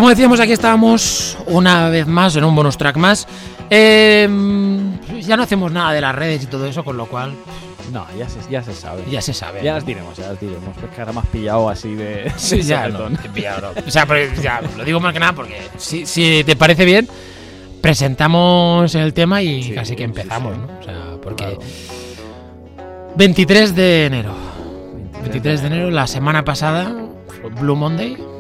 Como 0.02 0.10
decíamos, 0.10 0.40
aquí 0.40 0.52
estábamos 0.52 1.38
una 1.46 1.88
vez 1.90 2.08
más 2.08 2.36
en 2.36 2.44
un 2.44 2.56
bonus 2.56 2.76
track 2.76 2.98
más. 2.98 3.28
Eh, 3.70 4.28
ya 5.22 5.38
no 5.38 5.44
hacemos 5.44 5.72
nada 5.72 5.94
de 5.94 6.02
las 6.02 6.16
redes 6.16 6.42
y 6.42 6.48
todo 6.48 6.66
eso, 6.66 6.84
con 6.84 6.98
lo 6.98 7.06
cual 7.06 7.36
No, 7.94 8.08
ya 8.18 8.28
se, 8.28 8.40
ya 8.50 8.64
se 8.64 8.74
sabe. 8.74 9.04
ya 9.12 9.22
se 9.22 9.32
sabe. 9.32 9.62
Ya 9.64 9.76
las 9.76 9.86
diremos, 9.86 10.18
ya 10.18 10.30
las 10.30 10.40
diremos. 10.40 10.76
Pues 10.80 10.92
que 10.92 11.02
ahora 11.02 11.14
has 11.20 11.28
pillado 11.28 11.70
así 11.70 11.94
de. 11.94 12.32
Sí, 12.38 12.58
de 12.58 12.64
ya, 12.64 12.88
no, 12.88 13.10
pillado, 13.32 13.74
no. 13.76 13.82
O 13.88 13.92
sea, 13.92 14.08
pero 14.08 14.34
ya, 14.42 14.60
lo 14.76 14.84
digo 14.84 15.00
más 15.00 15.14
que 15.14 15.20
nada 15.20 15.34
porque 15.34 15.62
si, 15.78 16.08
si 16.08 16.44
te 16.46 16.56
parece 16.56 16.84
bien, 16.84 17.08
presentamos 17.80 18.96
el 18.96 19.14
tema 19.14 19.44
y 19.44 19.62
Sí, 19.62 19.72
casi 19.74 19.96
que 19.96 20.04
empezamos, 20.04 20.56
sí. 20.56 20.62
¿no? 20.68 20.80
O 20.80 20.84
sea, 20.84 21.22
porque 21.22 21.44
Claro. 21.44 21.60
23 23.18 23.76
de 23.76 24.06
enero. 24.08 24.34
23 25.22 25.62
de 25.62 25.68
enero, 25.68 25.92
la 25.92 26.08
semana 26.08 26.44
pasada, 26.44 26.92
Blue 27.60 27.76
Monday. 27.76 28.31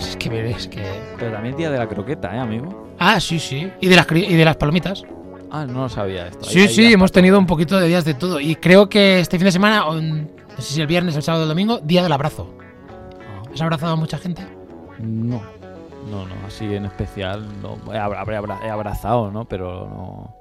Es 0.00 0.16
que 0.16 0.28
veréis 0.28 0.66
que... 0.68 0.82
Pero 1.18 1.32
también 1.32 1.56
día 1.56 1.70
de 1.70 1.78
la 1.78 1.88
croqueta, 1.88 2.34
¿eh, 2.34 2.38
amigo? 2.38 2.94
Ah, 2.98 3.20
sí, 3.20 3.38
sí. 3.38 3.70
Y 3.80 3.88
de 3.88 3.96
las, 3.96 4.06
cri- 4.06 4.28
y 4.28 4.34
de 4.34 4.44
las 4.44 4.56
palomitas. 4.56 5.04
Ah, 5.50 5.66
no 5.66 5.82
lo 5.82 5.88
sabía 5.88 6.28
esto. 6.28 6.44
Sí, 6.44 6.60
ahí 6.60 6.68
sí, 6.68 6.92
hemos 6.92 7.12
tenido 7.12 7.38
un 7.38 7.46
poquito 7.46 7.78
de 7.78 7.88
días 7.88 8.04
de 8.04 8.14
todo. 8.14 8.40
Y 8.40 8.56
creo 8.56 8.88
que 8.88 9.20
este 9.20 9.38
fin 9.38 9.44
de 9.46 9.52
semana, 9.52 9.86
o 9.86 9.98
en- 9.98 10.24
no 10.24 10.56
sé 10.62 10.74
si 10.74 10.80
el 10.80 10.86
viernes, 10.86 11.14
el 11.16 11.22
sábado 11.22 11.42
o 11.42 11.44
el 11.44 11.48
domingo, 11.50 11.78
día 11.80 12.02
del 12.02 12.12
abrazo. 12.12 12.48
Ah, 13.20 13.42
¿Has 13.52 13.60
abrazado 13.60 13.92
a 13.92 13.96
mucha 13.96 14.18
gente? 14.18 14.42
No. 14.98 15.42
No, 16.10 16.26
no, 16.26 16.34
así 16.46 16.64
en 16.64 16.84
especial. 16.86 17.46
No. 17.60 17.76
He, 17.92 17.98
abra- 17.98 18.20
habré 18.20 18.36
abra- 18.36 18.60
he 18.64 18.70
abrazado, 18.70 19.30
¿no? 19.30 19.44
Pero 19.44 19.86
no. 19.88 20.36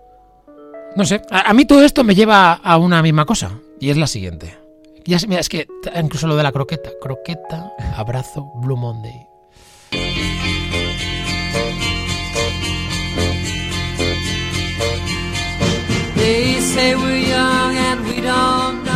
No 0.95 1.05
sé. 1.05 1.21
A, 1.29 1.49
a 1.49 1.53
mí 1.53 1.65
todo 1.65 1.83
esto 1.83 2.03
me 2.03 2.15
lleva 2.15 2.53
a 2.53 2.77
una 2.77 3.01
misma 3.01 3.25
cosa. 3.25 3.51
Y 3.79 3.89
es 3.89 3.97
la 3.97 4.07
siguiente. 4.07 4.57
Ya, 5.05 5.17
mira, 5.27 5.41
es 5.41 5.49
que 5.49 5.67
incluso 5.99 6.27
lo 6.27 6.35
de 6.35 6.43
la 6.43 6.51
croqueta. 6.51 6.89
Croqueta, 7.01 7.71
abrazo, 7.97 8.51
Blue 8.55 8.77
Monday. 8.77 9.27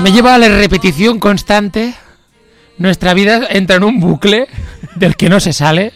Me 0.03 0.11
lleva 0.11 0.35
a 0.35 0.37
la 0.37 0.47
repetición 0.49 1.19
constante. 1.19 1.95
Nuestra 2.77 3.13
vida 3.13 3.47
entra 3.49 3.77
en 3.77 3.83
un 3.83 3.99
bucle 3.99 4.47
del 4.95 5.15
que 5.15 5.29
no 5.29 5.39
se 5.39 5.53
sale. 5.53 5.93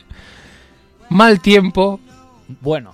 Mal 1.10 1.42
tiempo. 1.42 2.00
Bueno, 2.62 2.94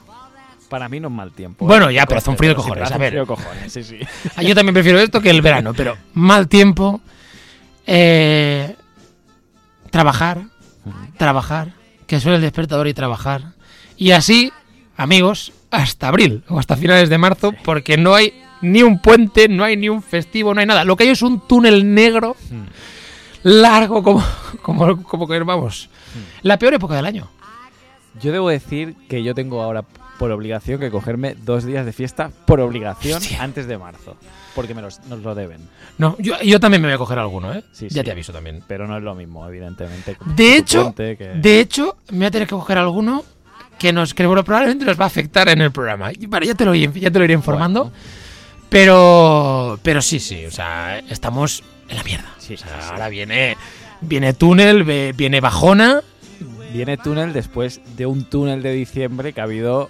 para 0.70 0.90
mí 0.90 1.00
no 1.00 1.08
es 1.08 1.14
mal 1.14 1.32
tiempo. 1.32 1.66
¿eh? 1.66 1.68
Bueno, 1.68 1.90
ya, 1.92 2.06
pero 2.06 2.18
hace 2.18 2.30
un 2.30 2.38
frío 2.38 2.50
de 2.50 2.56
cojones, 2.56 2.92
a 2.92 2.98
ver. 2.98 3.12
frío 3.12 3.26
cojones, 3.26 3.72
sí, 3.72 3.84
sí. 3.84 4.00
Yo 4.42 4.56
también 4.56 4.74
prefiero 4.74 5.00
esto 5.00 5.22
que 5.22 5.30
el 5.30 5.42
verano, 5.42 5.74
pero 5.74 5.98
mal 6.14 6.48
tiempo. 6.48 7.00
eh, 7.86 8.76
trabajar. 9.92 10.42
Trabajar. 11.18 11.74
Que 12.08 12.20
suene 12.20 12.36
el 12.38 12.42
despertador 12.42 12.88
y 12.88 12.94
trabajar. 12.94 13.54
Y 13.96 14.12
así, 14.12 14.52
amigos, 14.98 15.54
hasta 15.78 16.08
abril 16.08 16.44
o 16.50 16.60
hasta 16.60 16.76
finales 16.76 17.10
de 17.10 17.18
marzo, 17.18 17.54
porque 17.64 17.98
no 17.98 18.14
hay 18.16 18.34
ni 18.62 18.82
un 18.84 19.00
puente, 19.02 19.48
no 19.48 19.64
hay 19.64 19.78
ni 19.78 19.90
un 19.90 20.02
festivo, 20.02 20.54
no 20.54 20.60
hay 20.62 20.66
nada. 20.66 20.84
Lo 20.84 20.96
que 20.96 21.04
hay 21.04 21.10
es 21.10 21.22
un 21.22 21.46
túnel 21.48 21.94
negro 21.94 22.36
Hmm. 22.50 22.66
largo 23.44 24.02
como, 24.04 24.24
como, 24.62 25.04
como 25.04 25.28
que 25.28 25.40
vamos. 25.40 25.90
La 26.42 26.58
peor 26.58 26.74
época 26.76 26.96
del 26.96 27.06
año. 27.06 27.28
Yo 28.22 28.32
debo 28.32 28.50
decir 28.50 28.96
que 29.10 29.24
yo 29.24 29.36
tengo 29.36 29.62
ahora 29.62 29.84
por 30.18 30.32
obligación 30.32 30.80
que 30.80 30.90
cogerme 30.90 31.36
dos 31.36 31.66
días 31.66 31.86
de 31.86 31.92
fiesta 31.92 32.32
por 32.46 32.62
obligación 32.62 33.18
Hostia. 33.18 33.44
antes 33.44 33.68
de 33.68 33.78
marzo. 33.78 34.16
Porque 34.56 34.74
me 34.74 34.82
los, 34.82 35.02
nos 35.08 35.20
lo 35.20 35.36
deben. 35.36 35.60
No, 35.98 36.16
yo, 36.18 36.42
yo 36.42 36.62
también 36.62 36.82
me 36.82 36.88
voy 36.88 36.96
a 36.96 36.98
coger 36.98 37.20
alguno, 37.20 37.54
¿eh? 37.54 37.62
Sí, 37.74 37.90
ya 37.90 38.00
sí. 38.02 38.06
te 38.06 38.12
aviso 38.12 38.32
también. 38.32 38.64
Pero 38.66 38.88
no 38.88 38.96
es 38.96 39.04
lo 39.04 39.14
mismo, 39.14 39.46
evidentemente. 39.46 40.16
De 40.28 40.56
hecho, 40.56 40.96
que- 40.96 41.16
de 41.18 41.60
hecho, 41.60 41.98
me 42.12 42.20
voy 42.20 42.26
a 42.28 42.32
tener 42.32 42.48
que 42.48 42.56
coger 42.56 42.78
alguno 42.78 43.26
que 43.80 43.92
nos 43.94 44.14
que 44.14 44.24
probablemente 44.24 44.86
nos 44.86 45.00
va 45.00 45.04
a 45.06 45.08
afectar 45.08 45.50
en 45.50 45.62
el 45.62 45.72
programa. 45.72 46.12
Y 46.12 46.26
Vale, 46.28 46.48
ya 46.48 46.56
te 46.56 46.66
lo, 46.66 46.74
ya 46.76 47.12
te 47.12 47.20
lo 47.20 47.26
iré 47.26 47.34
informando. 47.34 47.86
Bueno. 47.86 47.96
Pero 48.70 49.80
pero 49.84 50.02
sí, 50.02 50.20
sí, 50.20 50.46
o 50.46 50.52
sea, 50.52 51.00
estamos 51.10 51.64
en 51.88 51.98
la 51.98 52.04
mierda. 52.04 52.26
Sí, 52.40 52.56
O 52.56 52.58
sea, 52.58 52.68
sí, 52.68 52.74
sí. 52.82 52.90
ahora 52.92 53.10
viene 53.10 53.58
viene 54.02 54.34
túnel, 54.34 54.84
viene 55.14 55.40
bajona. 55.42 56.02
Viene 56.74 56.98
túnel 56.98 57.32
después 57.32 57.80
de 57.96 58.06
un 58.06 58.26
túnel 58.26 58.62
de 58.62 58.74
diciembre 58.74 59.32
que 59.32 59.40
ha 59.40 59.46
habido 59.46 59.90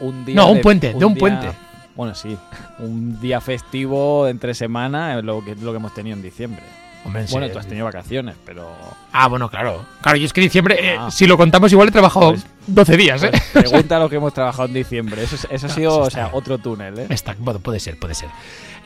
un 0.00 0.24
día. 0.24 0.34
No, 0.34 0.48
un 0.48 0.56
de- 0.56 0.62
puente, 0.62 0.92
de 0.92 1.04
un 1.04 1.14
día- 1.14 1.20
puente. 1.20 1.48
Bueno, 1.94 2.14
sí, 2.16 2.36
un 2.80 3.20
día 3.20 3.40
festivo 3.40 4.26
entre 4.26 4.52
semana 4.54 5.16
es 5.18 5.24
lo 5.24 5.44
que, 5.44 5.54
lo 5.54 5.70
que 5.70 5.76
hemos 5.76 5.94
tenido 5.94 6.16
en 6.16 6.22
diciembre. 6.22 6.64
Hombre, 7.04 7.26
Bueno, 7.30 7.50
tú 7.50 7.58
has 7.58 7.66
tenido 7.66 7.84
vacaciones, 7.84 8.34
pero... 8.46 8.70
Ah, 9.12 9.28
bueno, 9.28 9.50
claro. 9.50 9.84
Claro, 10.00 10.16
yo 10.16 10.24
es 10.24 10.32
que 10.32 10.40
diciembre, 10.40 10.76
eh, 10.80 10.96
Ah. 10.98 11.10
si 11.10 11.26
lo 11.26 11.36
contamos, 11.36 11.70
igual 11.70 11.88
he 11.88 11.92
trabajado 11.92 12.30
Pues- 12.30 12.46
12 12.66 12.96
días, 12.96 13.22
¿eh? 13.24 13.30
Pues 13.30 13.68
pregunta 13.68 13.98
lo 13.98 14.08
que 14.08 14.16
hemos 14.16 14.32
trabajado 14.32 14.68
en 14.68 14.74
diciembre. 14.74 15.22
Eso, 15.22 15.34
es- 15.36 15.46
eso 15.50 15.66
ha 15.66 15.68
No, 15.68 15.74
sido, 15.74 15.90
eso 15.90 16.00
o 16.00 16.10
sea, 16.10 16.24
bien. 16.24 16.34
otro 16.34 16.56
túnel, 16.58 16.98
¿eh? 17.00 17.06
Está, 17.10 17.36
bueno, 17.38 17.60
puede 17.60 17.78
ser, 17.78 17.98
puede 17.98 18.14
ser. 18.14 18.30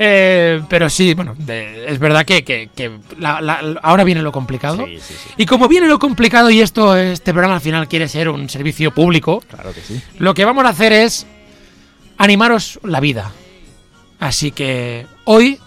Eh, 0.00 0.60
pero 0.68 0.90
sí, 0.90 1.14
bueno, 1.14 1.34
de- 1.38 1.86
es 1.90 1.98
verdad 2.00 2.24
que, 2.24 2.42
que- 2.44 2.70
que 2.74 2.90
la- 3.18 3.40
la- 3.40 3.78
ahora 3.82 4.02
viene 4.04 4.20
lo 4.22 4.32
complicado. 4.32 4.84
Sí, 4.84 4.98
sí, 5.00 5.14
sí. 5.14 5.30
Y 5.36 5.46
como 5.46 5.68
viene 5.68 5.86
lo 5.86 5.98
complicado 6.00 6.50
y 6.50 6.60
esto, 6.60 6.96
este 6.96 7.32
programa 7.32 7.54
al 7.56 7.60
final 7.60 7.86
quiere 7.88 8.08
ser 8.08 8.28
un 8.28 8.48
servicio 8.48 8.92
público, 8.92 9.42
Claro 9.48 9.72
que 9.72 9.80
sí. 9.80 10.00
lo 10.18 10.34
que 10.34 10.44
vamos 10.44 10.64
a 10.64 10.70
hacer 10.70 10.92
es 10.92 11.24
animaros 12.16 12.80
la 12.82 13.00
vida. 13.00 13.30
Así 14.20 14.50
que 14.50 15.06
hoy 15.24 15.60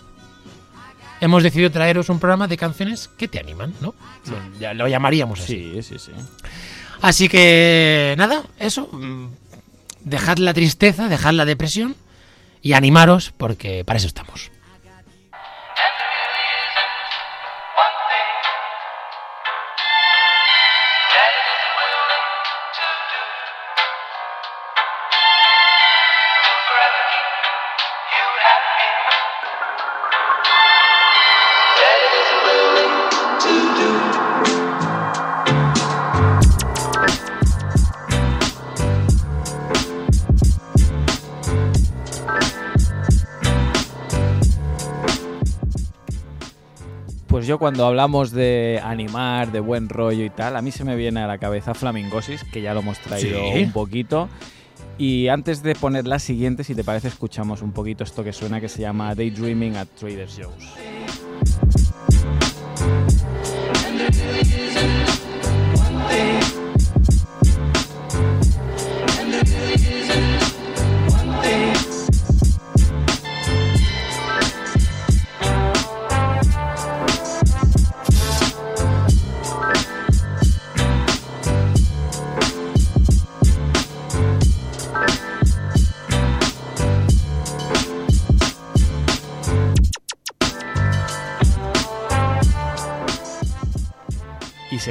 hemos 1.21 1.43
decidido 1.43 1.71
traeros 1.71 2.09
un 2.09 2.19
programa 2.19 2.47
de 2.47 2.57
canciones 2.57 3.09
que 3.17 3.27
te 3.29 3.39
animan, 3.39 3.73
¿no? 3.79 3.95
Lo- 4.29 4.59
Ya 4.59 4.73
lo 4.73 4.87
llamaríamos 4.87 5.39
así. 5.39 5.71
Sí, 5.81 5.83
sí, 5.83 5.99
sí. 5.99 6.11
Así 7.01 7.29
que 7.29 8.13
nada, 8.17 8.43
eso. 8.59 8.89
mm, 8.91 9.27
Dejad 10.03 10.37
la 10.39 10.53
tristeza, 10.53 11.07
dejad 11.09 11.33
la 11.33 11.45
depresión 11.45 11.95
y 12.63 12.73
animaros 12.73 13.31
porque 13.37 13.83
para 13.85 13.97
eso 13.97 14.07
estamos. 14.07 14.49
Pues 47.41 47.47
yo 47.47 47.57
cuando 47.57 47.87
hablamos 47.87 48.29
de 48.29 48.79
animar, 48.83 49.51
de 49.51 49.61
buen 49.61 49.89
rollo 49.89 50.23
y 50.23 50.29
tal, 50.29 50.55
a 50.55 50.61
mí 50.61 50.69
se 50.71 50.83
me 50.83 50.95
viene 50.95 51.21
a 51.21 51.25
la 51.25 51.39
cabeza 51.39 51.73
Flamingosis, 51.73 52.43
que 52.43 52.61
ya 52.61 52.75
lo 52.75 52.81
hemos 52.81 52.99
traído 52.99 53.39
Sí. 53.55 53.63
un 53.63 53.71
poquito. 53.71 54.29
Y 54.99 55.27
antes 55.27 55.63
de 55.63 55.73
poner 55.73 56.05
la 56.05 56.19
siguiente, 56.19 56.63
si 56.63 56.75
te 56.75 56.83
parece, 56.83 57.07
escuchamos 57.07 57.63
un 57.63 57.71
poquito 57.71 58.03
esto 58.03 58.23
que 58.23 58.31
suena 58.31 58.61
que 58.61 58.69
se 58.69 58.83
llama 58.83 59.15
Daydreaming 59.15 59.75
at 59.75 59.87
Trader 59.99 60.27
Joe's. 60.29 61.20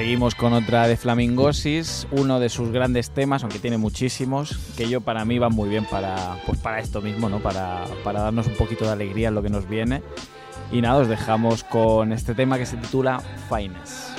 Seguimos 0.01 0.35
con 0.35 0.55
otra 0.55 0.89
de 0.89 0.97
Flamingosis, 0.97 2.07
uno 2.11 2.41
de 2.41 2.49
sus 2.49 2.73
grandes 2.73 3.11
temas, 3.11 3.43
aunque 3.43 3.59
tiene 3.59 3.77
muchísimos, 3.77 4.57
que 4.75 4.89
yo 4.89 5.03
para 5.03 5.27
mí 5.27 5.39
van 5.39 5.53
muy 5.53 5.69
bien 5.69 5.85
para, 5.85 6.39
pues 6.47 6.59
para 6.59 6.79
esto 6.79 7.03
mismo, 7.03 7.29
¿no? 7.29 7.41
Para, 7.41 7.85
para 8.03 8.23
darnos 8.23 8.47
un 8.47 8.55
poquito 8.55 8.87
de 8.87 8.93
alegría 8.93 9.29
en 9.29 9.35
lo 9.35 9.43
que 9.43 9.51
nos 9.51 9.69
viene. 9.69 10.03
Y 10.73 10.81
nada, 10.81 11.03
os 11.03 11.09
dejamos 11.09 11.65
con 11.65 12.15
este 12.15 12.35
tema 12.35 12.57
que 12.57 12.65
se 12.65 12.79
titula 12.79 13.21
Finest. 13.51 14.10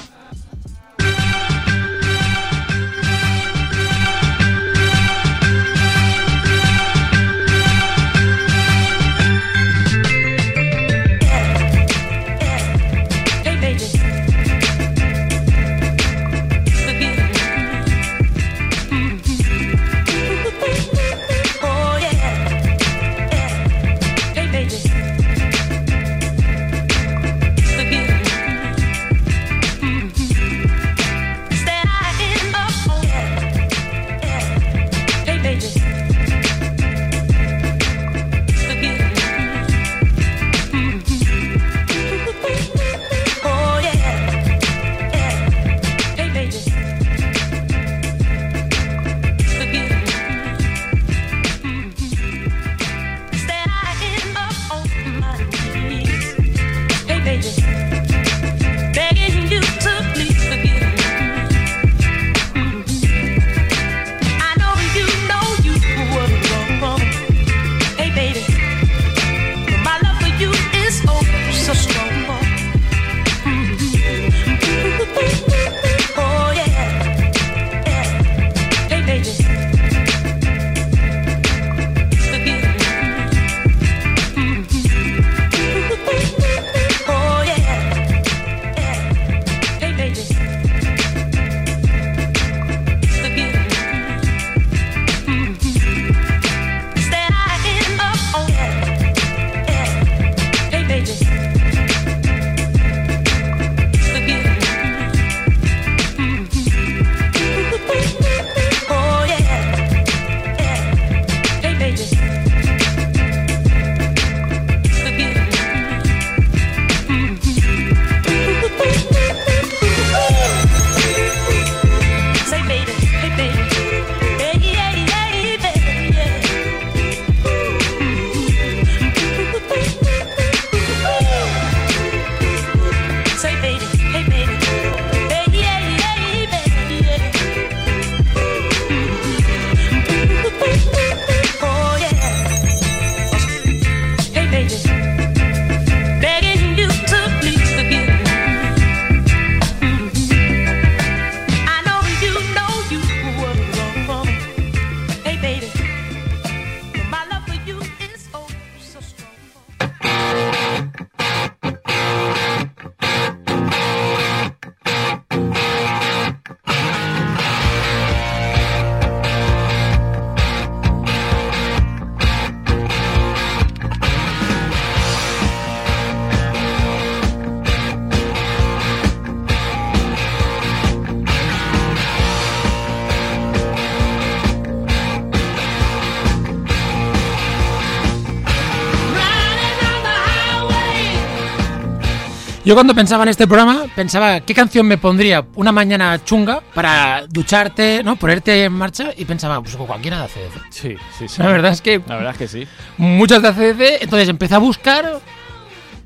Yo 192.72 192.76
cuando 192.76 192.96
pensaba 192.96 193.24
en 193.24 193.30
este 193.30 193.48
programa, 193.48 193.84
pensaba 193.94 194.40
qué 194.40 194.54
canción 194.54 194.88
me 194.88 194.98
pondría 194.98 195.46
una 195.56 195.74
mañana 195.74 196.24
chunga 196.24 196.62
para 196.74 197.28
ducharte, 197.28 198.02
¿no? 198.02 198.16
Ponerte 198.16 198.64
en 198.64 198.72
marcha 198.72 199.10
y 199.18 199.26
pensaba, 199.26 199.62
pues 199.62 199.76
cualquiera 199.76 200.20
de 200.20 200.24
ACDC. 200.24 200.72
Sí, 200.72 200.96
sí, 201.20 201.28
sí. 201.28 201.42
La 201.42 201.50
verdad 201.50 201.74
es 201.74 201.82
que 201.82 202.02
La 202.08 202.16
verdad 202.16 202.32
es 202.32 202.38
que 202.38 202.48
sí. 202.48 202.66
muchas 202.96 203.42
de 203.42 203.50
ACDC, 203.50 204.04
entonces 204.04 204.30
empecé 204.30 204.56
a 204.56 204.60
buscar, 204.60 205.20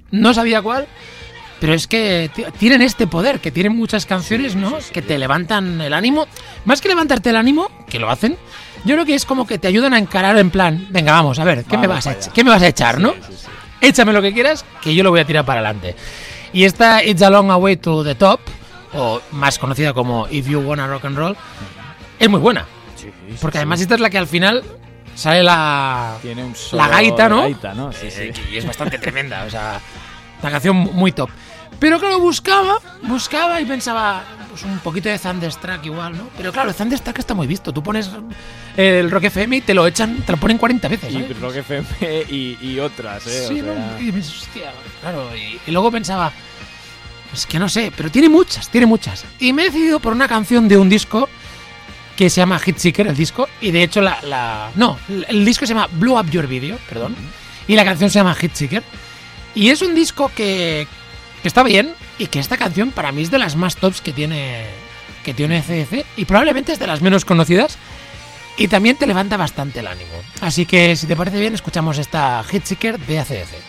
no 0.10 0.34
sabía 0.34 0.60
cuál, 0.64 0.88
pero 1.60 1.76
es 1.76 1.86
que 1.86 2.32
tienen 2.58 2.82
este 2.82 3.06
poder, 3.06 3.40
que 3.42 3.52
tienen 3.52 3.78
muchas 3.78 4.08
canciones, 4.08 4.56
¿no? 4.56 4.80
Que 4.92 5.04
te 5.04 5.20
levantan 5.20 5.80
el 5.82 5.94
ánimo. 5.94 6.26
Más 6.66 6.82
que 6.82 6.88
levantarte 6.88 7.30
el 7.30 7.36
ánimo, 7.36 7.70
que 7.88 8.00
lo 8.00 8.10
hacen, 8.10 8.38
yo 8.86 8.96
creo 8.96 9.06
que 9.06 9.14
es 9.14 9.26
como 9.26 9.46
que 9.46 9.60
te 9.60 9.68
ayudan 9.68 9.94
a 9.94 10.00
encarar 10.00 10.36
en 10.40 10.50
plan, 10.50 10.88
venga, 10.90 11.12
vamos, 11.12 11.38
a 11.38 11.44
ver, 11.44 11.64
¿qué, 11.66 11.78
me 11.78 11.86
vas, 11.86 12.08
a. 12.08 12.18
¿qué 12.34 12.44
me 12.44 12.50
vas 12.50 12.64
a 12.64 12.68
echar, 12.68 13.00
no? 13.00 13.14
Échame 13.82 14.14
lo 14.14 14.22
que 14.24 14.34
quieras, 14.34 14.66
que 14.82 14.96
yo 14.96 15.04
lo 15.04 15.12
voy 15.12 15.20
a 15.20 15.26
tirar 15.26 15.46
para 15.46 15.60
adelante. 15.60 15.96
Y 16.56 16.64
esta 16.64 17.04
It's 17.04 17.22
a 17.22 17.30
Long 17.30 17.52
Way 17.52 17.76
to 17.76 18.02
the 18.06 18.16
Top, 18.16 18.40
o 18.94 19.22
más 19.32 19.60
conocida 19.60 19.92
como 19.92 20.26
If 20.30 20.48
You 20.48 20.62
Wanna 20.62 20.88
Rock 20.88 21.04
and 21.04 21.18
Roll, 21.18 21.38
es 22.18 22.30
muy 22.30 22.40
buena. 22.40 22.66
Sí, 22.96 23.12
sí, 23.28 23.36
Porque 23.42 23.58
además 23.58 23.82
esta 23.82 23.96
es 23.96 24.00
la 24.00 24.10
que 24.10 24.18
al 24.18 24.26
final 24.26 24.64
sale 25.16 25.44
la, 25.44 26.16
tiene 26.22 26.46
un 26.46 26.56
solo 26.56 26.82
la 26.82 26.88
gaita, 26.88 27.28
¿no? 27.28 27.42
gaita, 27.42 27.74
¿no? 27.74 27.92
Sí, 27.92 28.10
sí. 28.10 28.22
Eh, 28.22 28.34
y 28.54 28.56
es 28.56 28.66
bastante 28.66 28.98
tremenda, 28.98 29.44
o 29.44 29.50
sea, 29.50 29.82
una 30.42 30.50
canción 30.50 30.78
muy 30.78 31.12
top. 31.12 31.30
Pero 31.86 32.00
claro, 32.00 32.20
buscaba, 32.20 32.80
buscaba 33.04 33.62
y 33.62 33.66
pensaba, 33.66 34.24
pues 34.50 34.64
un 34.64 34.80
poquito 34.80 35.08
de 35.08 35.20
Thunderstruck 35.20 35.86
igual, 35.86 36.18
¿no? 36.18 36.30
Pero 36.36 36.52
claro, 36.52 36.74
Thunderstruck 36.74 37.20
está 37.20 37.36
muy 37.36 37.46
visto. 37.46 37.72
Tú 37.72 37.84
pones 37.84 38.10
el 38.76 39.12
Rock 39.12 39.26
FM 39.26 39.58
y 39.58 39.62
te 39.62 39.76
lo 39.76 39.86
echan, 39.86 40.24
te 40.24 40.32
lo 40.32 40.40
ponen 40.40 40.58
40 40.58 40.88
veces. 40.88 41.12
Y 41.14 41.22
¿sabes? 41.22 41.40
Rock 41.40 41.58
FM 41.58 41.88
y, 42.28 42.58
y 42.60 42.80
otras, 42.80 43.28
¿eh? 43.28 43.46
Sí, 43.48 43.62
o 43.62 43.66
¿no? 43.66 43.74
sea, 43.76 44.02
Y 44.02 44.10
hostia, 44.20 44.72
claro. 45.00 45.30
Y, 45.38 45.60
y 45.68 45.72
luego 45.72 45.92
pensaba, 45.92 46.32
es 47.32 47.46
que 47.46 47.60
no 47.60 47.70
sé, 47.70 47.92
pero 47.96 48.10
tiene 48.10 48.30
muchas, 48.30 48.68
tiene 48.70 48.88
muchas. 48.88 49.24
Y 49.40 49.54
me 49.54 49.62
he 49.62 49.66
decidido 49.66 50.00
por 50.00 50.12
una 50.12 50.28
canción 50.28 50.68
de 50.68 50.78
un 50.78 50.90
disco 50.90 51.30
que 52.16 52.32
se 52.32 52.42
llama 52.42 52.58
Hit 52.58 52.78
Seeker, 52.78 53.06
el 53.06 53.16
disco. 53.16 53.48
Y 53.62 53.70
de 53.70 53.84
hecho, 53.84 54.02
la. 54.02 54.20
la- 54.24 54.72
no, 54.74 54.98
el 55.28 55.46
disco 55.46 55.68
se 55.68 55.76
llama 55.76 55.88
Blow 55.92 56.20
Up 56.20 56.32
Your 56.32 56.48
Video, 56.48 56.80
perdón. 56.90 57.16
Y 57.68 57.76
la 57.76 57.86
canción 57.86 58.10
se 58.10 58.16
llama 58.18 58.34
Hit 58.34 58.54
Seeker. 58.56 58.82
Y 59.54 59.70
es 59.70 59.84
un 59.84 59.94
disco 59.94 60.32
que, 60.36 60.88
que 61.46 61.50
está 61.50 61.62
bien 61.62 61.94
y 62.18 62.26
que 62.26 62.40
esta 62.40 62.58
canción 62.58 62.90
para 62.90 63.12
mí 63.12 63.22
es 63.22 63.30
de 63.30 63.38
las 63.38 63.56
más 63.56 63.76
tops 63.76 64.02
que 64.02 64.12
tiene, 64.12 64.66
que 65.24 65.32
tiene 65.32 65.62
CDC 65.62 66.04
y 66.18 66.26
probablemente 66.26 66.72
es 66.72 66.80
de 66.80 66.88
las 66.88 67.04
menos 67.04 67.24
conocidas. 67.24 67.78
Y 68.58 68.68
también 68.68 68.96
te 68.96 69.06
levanta 69.06 69.38
bastante 69.38 69.82
el 69.82 69.86
ánimo. 69.86 70.10
Así 70.42 70.66
que 70.66 70.96
si 70.96 71.06
te 71.06 71.16
parece 71.16 71.40
bien, 71.40 71.54
escuchamos 71.54 72.00
esta 72.00 72.44
Hit 72.46 72.64
Seeker 72.64 72.98
de 72.98 73.20
ACDC. 73.20 73.65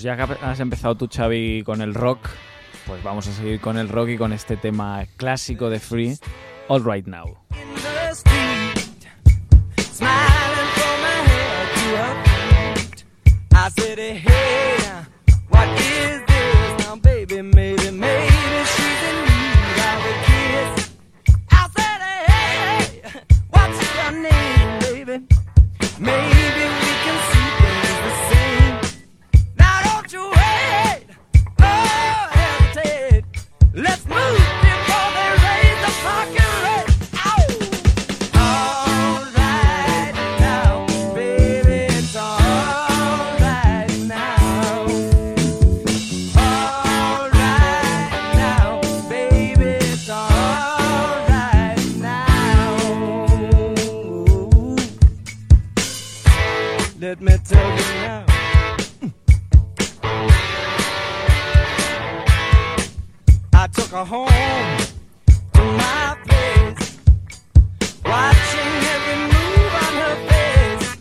Pues 0.00 0.04
ya 0.04 0.16
que 0.16 0.32
has 0.42 0.60
empezado 0.60 0.94
tú, 0.94 1.10
Xavi, 1.14 1.62
con 1.62 1.82
el 1.82 1.92
rock, 1.92 2.20
pues 2.86 3.02
vamos 3.02 3.28
a 3.28 3.32
seguir 3.32 3.60
con 3.60 3.76
el 3.76 3.90
rock 3.90 4.08
y 4.08 4.16
con 4.16 4.32
este 4.32 4.56
tema 4.56 5.04
clásico 5.18 5.68
de 5.68 5.78
Free, 5.78 6.18
All 6.68 6.82
Right 6.82 7.06
Now. 7.06 7.36
like 63.92 64.02
a 64.02 64.04
home 64.04 64.28
to 65.54 65.62
my 65.62 66.16
place. 66.24 66.98
Watching 68.04 68.74
every 68.94 69.18
move 69.32 69.72
on 69.84 69.94
her 70.02 70.16
face. 70.28 70.96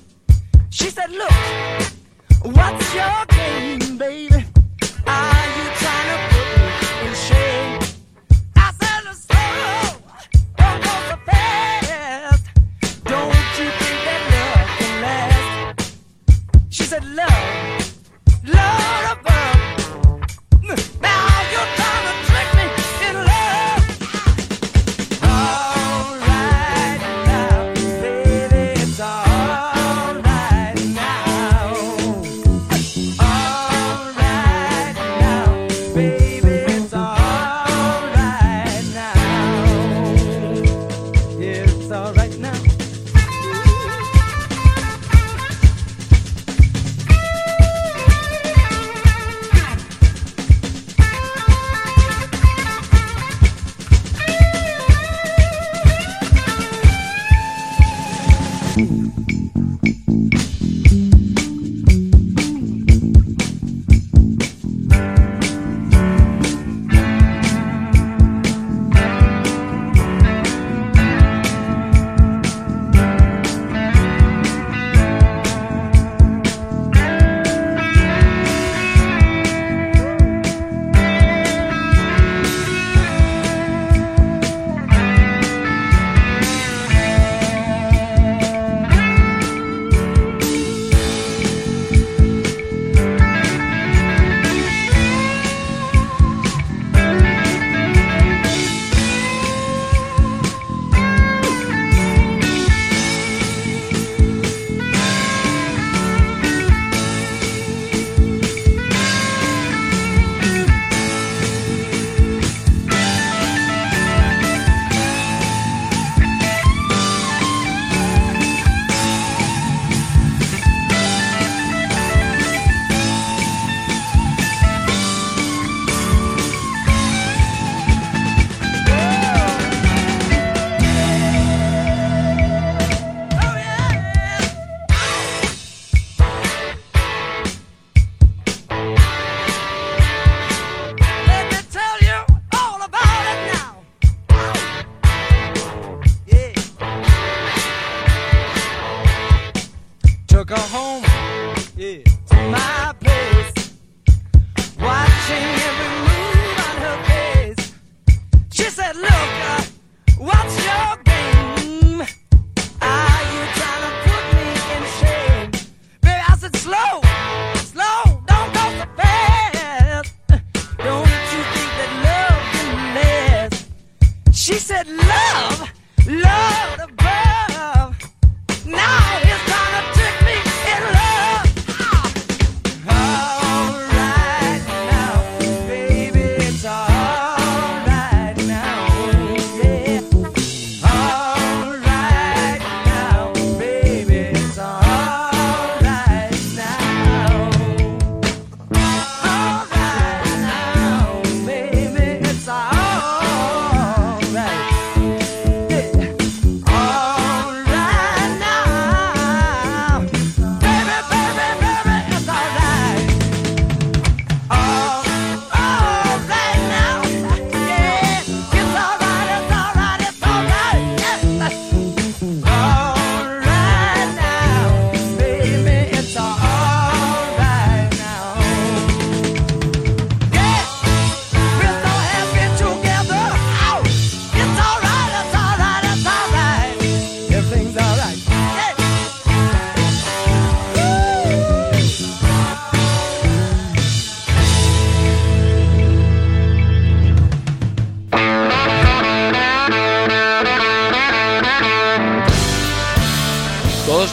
She 0.70 0.90
said, 0.90 1.12
Look, 1.12 2.56
what's 2.56 2.94
your 2.94 3.29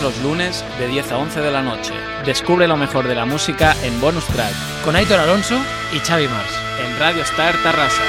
los 0.07 0.23
lunes 0.23 0.65
de 0.79 0.87
10 0.87 1.11
a 1.11 1.19
11 1.19 1.41
de 1.41 1.51
la 1.51 1.63
noche. 1.63 1.93
Descubre 2.25 2.69
lo 2.69 2.77
mejor 2.77 3.09
de 3.09 3.17
la 3.17 3.25
música 3.25 3.75
en 3.83 4.01
Bonus 4.01 4.25
Track, 4.27 4.53
Con 4.85 4.95
Aitor 4.95 5.19
Alonso 5.19 5.57
y 5.93 5.99
Xavi 5.99 6.29
Mars. 6.29 6.53
en 6.81 6.97
Radio 7.01 7.23
Star 7.23 7.57
Tarrasa. 7.65 8.03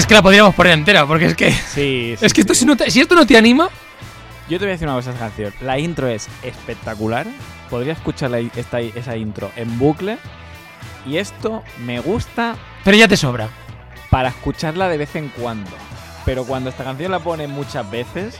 Es 0.00 0.06
que 0.06 0.14
la 0.14 0.22
podríamos 0.22 0.54
poner 0.54 0.72
entera, 0.72 1.06
porque 1.06 1.26
es 1.26 1.34
que. 1.34 1.52
Sí, 1.52 2.16
Es 2.20 2.32
que 2.32 2.40
esto 2.40 2.54
si, 2.54 2.64
no 2.64 2.76
te- 2.76 2.90
si 2.90 3.00
esto 3.00 3.14
no 3.14 3.26
te 3.26 3.36
anima. 3.36 3.68
Yo 4.48 4.58
te 4.58 4.64
voy 4.64 4.70
a 4.70 4.72
decir 4.72 4.88
una 4.88 4.96
cosa 4.96 5.10
esta 5.10 5.26
canción. 5.26 5.52
La 5.60 5.78
intro 5.78 6.08
es 6.08 6.26
espectacular. 6.42 7.26
Podría 7.68 7.92
escuchar 7.92 8.30
la- 8.30 8.38
esta, 8.40 8.80
esa 8.80 9.16
intro 9.16 9.50
en 9.56 9.78
bucle. 9.78 10.18
Y 11.06 11.18
esto 11.18 11.62
me 11.84 12.00
gusta 12.00 12.56
Pero 12.84 12.96
ya 12.96 13.08
te 13.08 13.16
sobra. 13.16 13.48
para 14.10 14.30
escucharla 14.30 14.88
de 14.88 14.96
vez 14.98 15.14
en 15.16 15.28
cuando. 15.28 15.70
Pero 16.24 16.44
cuando 16.44 16.70
esta 16.70 16.84
canción 16.84 17.12
la 17.12 17.18
ponen 17.20 17.50
muchas 17.50 17.88
veces, 17.90 18.36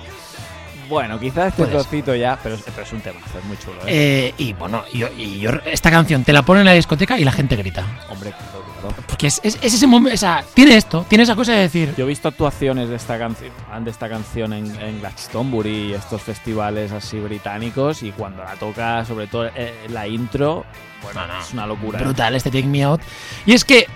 bueno, 0.90 1.18
quizás 1.18 1.48
este 1.48 1.64
trocito 1.66 2.14
ya, 2.14 2.38
pero, 2.42 2.57
es- 2.57 2.62
pero 2.62 2.83
es 2.83 2.92
un 2.92 3.00
temazo, 3.00 3.38
es 3.38 3.44
muy 3.46 3.57
chulo, 3.57 3.76
¿eh? 3.87 4.26
Eh, 4.29 4.35
y 4.37 4.53
bueno, 4.53 4.85
yo, 4.92 5.09
y 5.16 5.38
yo- 5.40 5.50
esta 5.64 5.90
canción 5.90 6.22
te 6.24 6.33
la 6.35 6.42
ponen 6.42 6.61
en 6.62 6.66
la 6.66 6.72
discoteca 6.74 7.18
y 7.18 7.24
la 7.24 7.33
gente 7.33 7.57
grita. 7.57 7.85
Hombre, 8.11 8.33
claro. 8.33 8.94
Porque 9.07 9.26
es, 9.29 9.40
es- 9.42 9.59
es 9.62 9.74
ese 9.74 9.87
momento. 9.87 10.14
O 10.14 10.18
sea, 10.18 10.42
tiene 10.55 10.76
esto, 10.76 11.05
tiene 11.09 11.24
esa 11.24 11.37
cosa 11.37 11.53
de 11.53 11.59
decir. 11.61 11.94
Yo 11.96 12.05
he 12.05 12.09
visto 12.09 12.29
actuaciones 12.29 12.88
de 12.88 12.96
esta 12.96 13.18
canción, 13.18 13.53
de 13.85 13.90
esta 13.90 14.09
canción 14.09 14.53
en, 14.53 14.66
en 14.81 15.00
Glastonbury 15.00 15.90
y 15.90 15.92
estos 15.94 16.20
festivales 16.22 16.90
así 16.92 17.18
británicos 17.20 18.03
y 18.03 18.11
cuando 18.12 18.42
la 18.42 18.55
toca, 18.57 19.05
sobre 19.05 19.26
todo 19.26 19.46
eh, 19.55 19.74
la 19.90 20.09
intro, 20.09 20.64
bueno, 21.03 21.20
es 21.40 21.53
una 21.53 21.66
locura. 21.66 22.00
¿eh? 22.00 22.03
brutal 22.05 22.35
este 22.35 22.50
Take 22.50 22.66
Me 22.66 22.83
Out. 22.83 23.03
Y 23.46 23.53
es 23.53 23.64
que, 23.64 23.87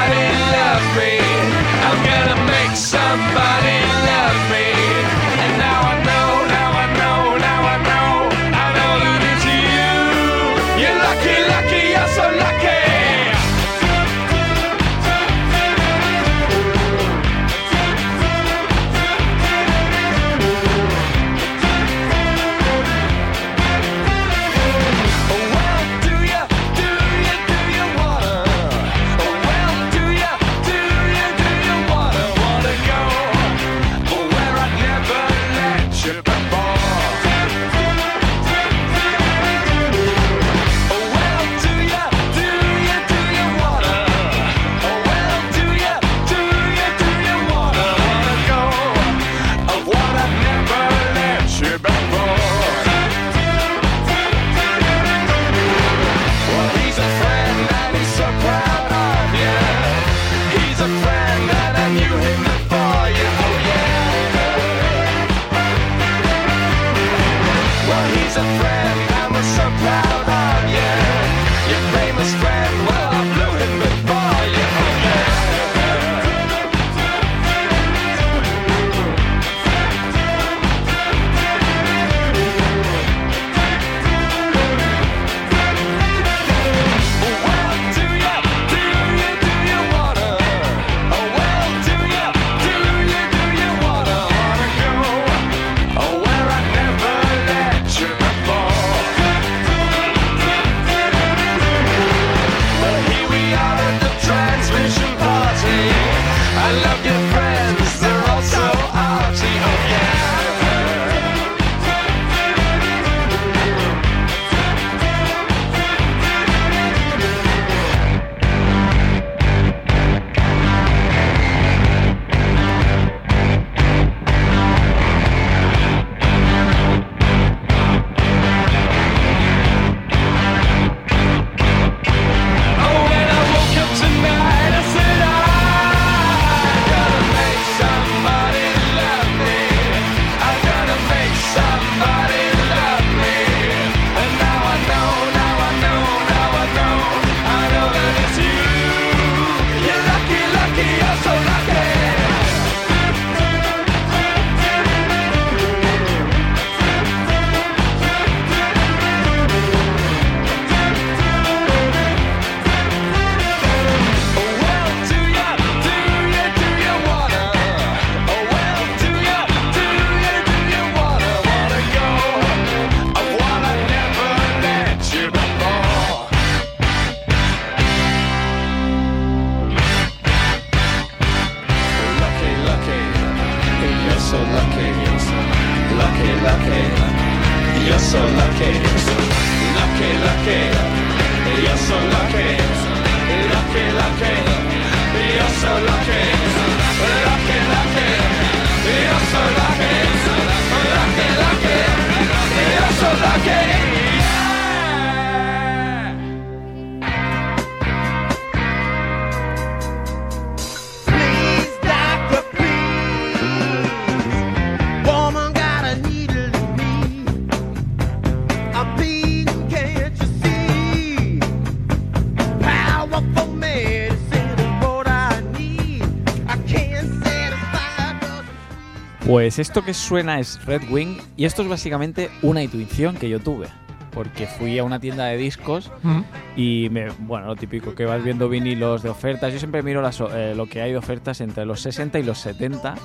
Pues 229.44 229.60
esto 229.60 229.84
que 229.84 229.94
suena 229.94 230.40
es 230.40 230.66
Red 230.66 230.84
Wing 230.90 231.18
y 231.36 231.44
esto 231.44 231.64
es 231.64 231.68
básicamente 231.68 232.30
una 232.44 232.64
intuición 232.64 233.18
que 233.18 233.28
yo 233.28 233.42
tuve. 233.42 233.68
Porque 234.12 234.48
fui 234.48 234.80
a 234.80 234.86
una 234.86 235.02
tienda 235.02 235.26
de 235.26 235.36
discos 235.36 235.92
Mm. 236.02 236.22
y, 236.56 236.88
me, 236.90 237.10
bueno, 237.20 237.48
lo 237.48 237.58
típico 237.58 237.94
que 237.94 238.06
vas 238.06 238.24
viendo 238.24 238.48
vinilos 238.48 239.04
de 239.04 239.10
ofertas. 239.10 239.52
Yo 239.52 239.60
siempre 239.60 239.84
miro 239.84 240.02
las, 240.02 240.22
eh, 240.22 240.54
lo 240.56 240.68
que 240.68 240.82
hay 240.82 240.92
de 240.92 240.98
ofertas 240.98 241.42
entre 241.42 241.66
los 241.66 241.82
60 241.82 242.20
y 242.20 242.24
los 242.24 242.38
70. 242.38 242.96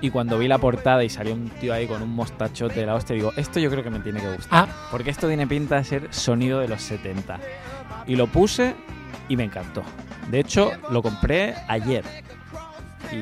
Y 0.00 0.10
cuando 0.10 0.36
vi 0.36 0.48
la 0.48 0.58
portada 0.58 1.04
y 1.04 1.08
salió 1.10 1.32
un 1.32 1.48
tío 1.48 1.72
ahí 1.72 1.86
con 1.86 2.02
un 2.02 2.10
mostachote 2.10 2.80
de 2.80 2.86
la 2.86 2.96
hostia, 2.96 3.14
digo, 3.14 3.32
esto 3.36 3.60
yo 3.60 3.70
creo 3.70 3.84
que 3.84 3.90
me 3.90 4.00
tiene 4.00 4.20
que 4.20 4.34
gustar. 4.34 4.68
Ah, 4.68 4.88
Porque 4.90 5.10
esto 5.10 5.28
tiene 5.28 5.46
pinta 5.46 5.76
de 5.76 5.84
ser 5.84 6.08
sonido 6.12 6.58
de 6.58 6.66
los 6.66 6.82
70. 6.82 7.38
Y 8.08 8.16
lo 8.16 8.26
puse 8.26 8.74
y 9.28 9.36
me 9.36 9.44
encantó. 9.44 9.84
De 10.28 10.40
hecho, 10.40 10.72
lo 10.90 11.02
compré 11.02 11.54
ayer. 11.68 12.02
Y, 13.12 13.16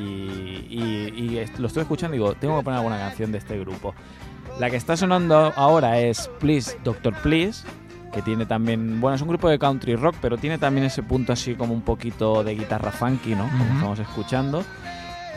y- 0.69 1.13
y 1.15 1.37
est- 1.37 1.57
lo 1.59 1.67
estuve 1.67 1.83
escuchando 1.83 2.15
y 2.15 2.19
digo, 2.19 2.33
tengo 2.35 2.57
que 2.57 2.63
poner 2.63 2.77
alguna 2.79 2.97
canción 2.97 3.31
de 3.31 3.37
este 3.37 3.57
grupo. 3.59 3.93
La 4.59 4.69
que 4.69 4.75
está 4.77 4.97
sonando 4.97 5.53
ahora 5.55 5.99
es 5.99 6.29
Please, 6.39 6.77
Doctor 6.83 7.13
Please, 7.21 7.65
que 8.13 8.21
tiene 8.21 8.45
también, 8.45 8.99
bueno, 8.99 9.15
es 9.15 9.21
un 9.21 9.27
grupo 9.27 9.49
de 9.49 9.59
country 9.59 9.95
rock, 9.95 10.15
pero 10.21 10.37
tiene 10.37 10.57
también 10.57 10.85
ese 10.87 11.03
punto 11.03 11.33
así 11.33 11.53
como 11.55 11.73
un 11.73 11.81
poquito 11.81 12.43
de 12.43 12.55
guitarra 12.55 12.91
funky, 12.91 13.35
¿no? 13.35 13.47
Como 13.49 13.65
estamos 13.75 13.99
escuchando. 13.99 14.63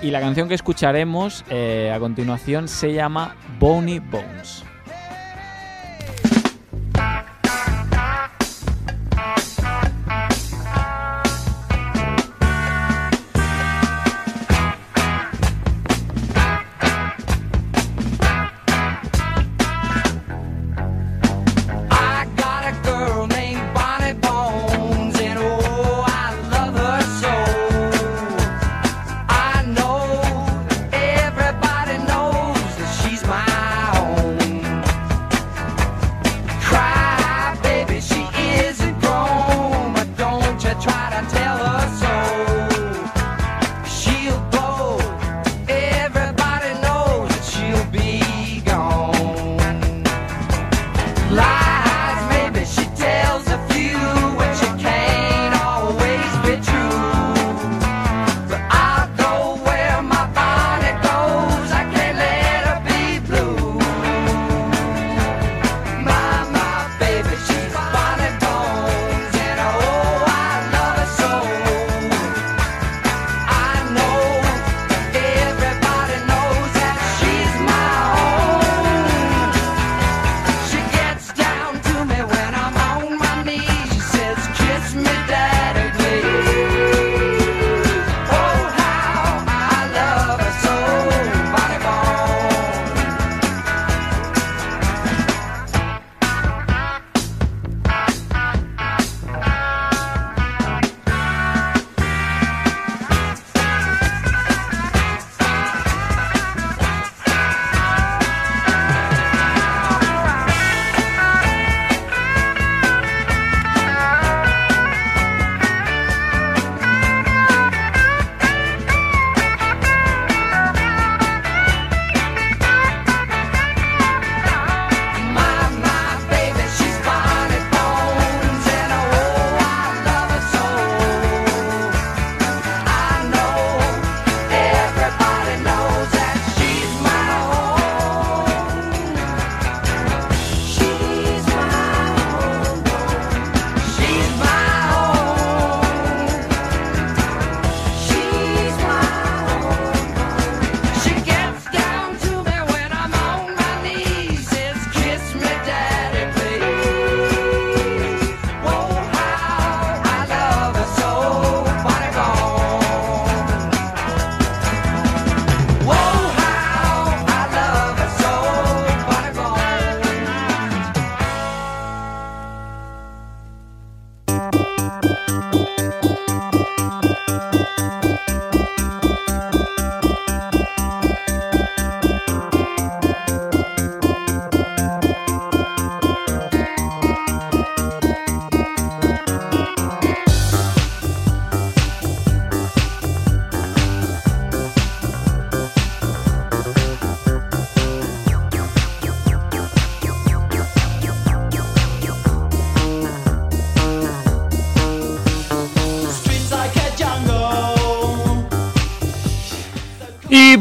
Y 0.03 0.11
la 0.11 0.21
canción 0.21 0.49
que 0.49 0.55
escucharemos 0.55 1.45
eh, 1.51 1.93
a 1.95 1.99
continuación 1.99 2.69
se 2.69 2.95
llama 2.95 3.35
Bony 3.59 3.99
Bones. 3.99 4.65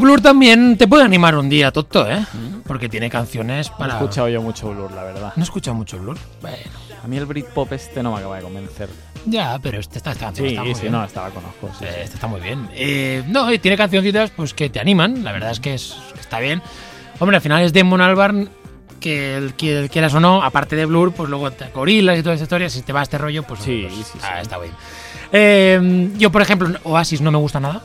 Blur 0.00 0.20
también 0.20 0.76
te 0.76 0.88
puede 0.88 1.04
animar 1.04 1.36
un 1.36 1.48
día, 1.48 1.70
Toto, 1.70 2.10
¿eh? 2.10 2.24
porque 2.66 2.88
tiene 2.88 3.08
canciones 3.10 3.68
No 3.70 3.76
he 3.76 3.78
para... 3.78 3.92
escuchado 3.94 4.28
yo 4.28 4.42
mucho 4.42 4.70
Blur, 4.70 4.90
la 4.92 5.04
verdad. 5.04 5.32
No 5.36 5.42
he 5.42 5.44
escuchado 5.44 5.74
mucho 5.76 5.98
Blur. 5.98 6.16
Bueno, 6.40 6.56
A 7.04 7.06
mí 7.08 7.16
el 7.16 7.26
Britpop 7.26 7.72
este 7.72 8.02
no 8.02 8.12
me 8.12 8.18
acaba 8.18 8.36
de 8.36 8.42
convencer. 8.42 8.88
ya, 9.26 9.58
pero 9.62 9.78
este 9.80 9.98
está, 9.98 10.12
está, 10.12 10.34
Sí, 10.34 10.46
está 10.48 10.64
muy 10.64 10.74
sí, 10.74 10.80
bien. 10.82 10.92
no, 10.92 11.04
esta 11.04 11.22
la 11.22 11.30
conozco. 11.30 11.70
sí, 11.78 11.84
Eh, 11.84 11.88
sí. 11.94 12.00
Este 12.02 12.14
está 12.16 12.26
muy 12.26 12.40
bien. 12.40 12.68
Eh, 12.74 13.22
no, 13.28 13.52
y 13.52 13.58
tiene 13.58 13.76
cancioncitas 13.76 14.30
pues 14.30 14.54
que 14.54 14.68
te 14.70 14.80
animan. 14.80 15.22
La 15.24 15.32
verdad 15.32 15.50
es 15.52 15.60
que, 15.60 15.74
es, 15.74 15.96
que 16.14 16.20
está 16.20 16.40
bien. 16.40 16.62
Hombre, 17.18 17.36
al 17.36 17.42
final 17.42 17.62
es 17.62 17.72
Damon 17.72 18.00
Albarn 18.00 18.48
que 18.98 19.36
el, 19.36 19.54
que 19.54 19.78
el 19.78 19.90
quieras 19.90 20.12
o 20.14 20.20
no, 20.20 20.42
aparte 20.42 20.76
de 20.76 20.84
Blur, 20.84 21.12
pues 21.12 21.30
luego 21.30 21.50
te 21.50 21.66
gorilas 21.70 22.18
y 22.18 22.22
toda 22.22 22.34
esa 22.34 22.44
historia. 22.44 22.68
Si 22.68 22.82
te 22.82 22.92
va 22.92 23.00
a 23.00 23.02
este 23.02 23.16
rollo, 23.18 23.42
pues, 23.44 23.60
Sí, 23.60 23.86
pues, 23.88 24.06
sí, 24.06 24.18
ah, 24.22 24.32
sí. 24.36 24.42
está 24.42 24.58
bien. 24.58 24.72
Eh, 25.32 26.10
yo, 26.18 26.30
por 26.30 26.42
ejemplo, 26.42 26.78
Oasis 26.84 27.20
no 27.20 27.30
me 27.30 27.38
gusta 27.38 27.60
nada. 27.60 27.82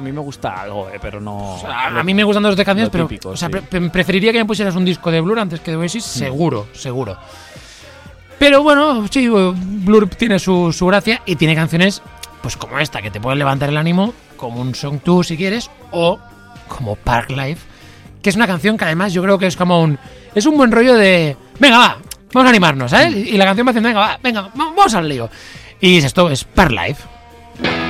A 0.00 0.02
mí 0.02 0.12
me 0.12 0.20
gusta 0.20 0.62
algo, 0.62 0.88
eh, 0.88 0.98
pero 1.00 1.20
no. 1.20 1.54
O 1.56 1.58
sea, 1.60 1.88
a 1.88 2.02
mí 2.02 2.14
me 2.14 2.24
gustan 2.24 2.42
dos 2.42 2.56
de 2.56 2.64
canciones, 2.64 2.90
pero 2.90 3.06
típico, 3.06 3.28
o 3.30 3.36
sea, 3.36 3.48
sí. 3.48 3.52
pre- 3.52 3.62
pre- 3.62 3.90
preferiría 3.90 4.32
que 4.32 4.38
me 4.38 4.44
pusieras 4.46 4.74
un 4.76 4.84
disco 4.84 5.10
de 5.10 5.20
Blur 5.20 5.38
antes 5.38 5.60
que 5.60 5.70
de 5.72 5.76
Oasis, 5.76 6.04
Hmm. 6.04 6.18
seguro, 6.18 6.66
seguro. 6.72 7.18
Pero 8.38 8.62
bueno, 8.62 9.06
sí, 9.08 9.26
eh, 9.26 9.52
Blur 9.54 10.08
tiene 10.08 10.38
su, 10.38 10.72
su 10.72 10.86
gracia 10.86 11.20
y 11.26 11.36
tiene 11.36 11.54
canciones 11.54 12.02
pues 12.42 12.56
como 12.56 12.78
esta, 12.78 13.02
que 13.02 13.10
te 13.10 13.20
pueden 13.20 13.38
levantar 13.38 13.68
el 13.68 13.76
ánimo, 13.76 14.14
como 14.38 14.62
un 14.62 14.74
Song 14.74 15.00
2 15.04 15.26
si 15.26 15.36
quieres, 15.36 15.70
o 15.90 16.18
como 16.68 16.96
Park 16.96 17.28
Life, 17.30 17.60
que 18.22 18.30
es 18.30 18.36
una 18.36 18.46
canción 18.46 18.78
que 18.78 18.86
además 18.86 19.12
yo 19.12 19.22
creo 19.22 19.38
que 19.38 19.46
es 19.46 19.56
como 19.56 19.82
un... 19.82 19.98
Es 20.34 20.46
un 20.46 20.56
buen 20.56 20.72
rollo 20.72 20.94
de... 20.94 21.36
Venga, 21.58 21.76
va, 21.76 21.96
vamos 22.32 22.46
a 22.46 22.50
animarnos, 22.50 22.90
¿sabes? 22.92 23.14
Y 23.14 23.36
la 23.36 23.44
canción 23.44 23.66
va 23.66 23.70
haciendo, 23.72 23.88
venga, 23.90 24.00
va, 24.00 24.18
venga, 24.22 24.40
va- 24.42 24.50
vamos 24.54 24.94
al 24.94 25.06
lío. 25.06 25.28
Y 25.78 25.98
es 25.98 26.04
esto, 26.04 26.30
es 26.30 26.44
Park 26.44 26.70
Life. 26.72 27.89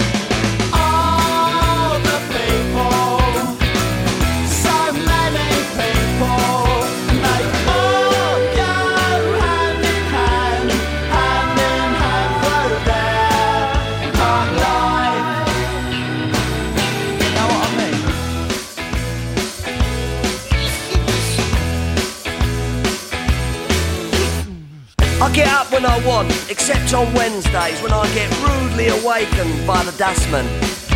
Except 26.51 26.93
on 26.93 27.11
Wednesdays 27.13 27.81
when 27.81 27.91
I 27.91 28.05
get 28.13 28.29
rudely 28.41 28.89
awakened 28.89 29.65
by 29.65 29.83
the 29.83 29.91
dustman. 29.97 30.45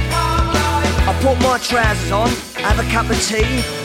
I 0.04 1.18
put 1.22 1.40
my 1.42 1.58
trousers 1.60 2.12
on, 2.12 2.30
have 2.56 2.78
a 2.80 2.92
cup 2.92 3.10
of 3.10 3.22
tea, 3.22 3.85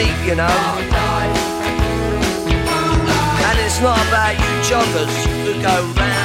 you 0.00 0.34
know. 0.34 0.48
And 3.48 3.58
it's 3.58 3.80
not 3.80 3.98
about 4.08 4.32
you 4.32 4.50
joggers 4.64 5.14
who 5.26 5.32
could 5.44 5.62
go 5.62 5.76
round, 6.00 6.19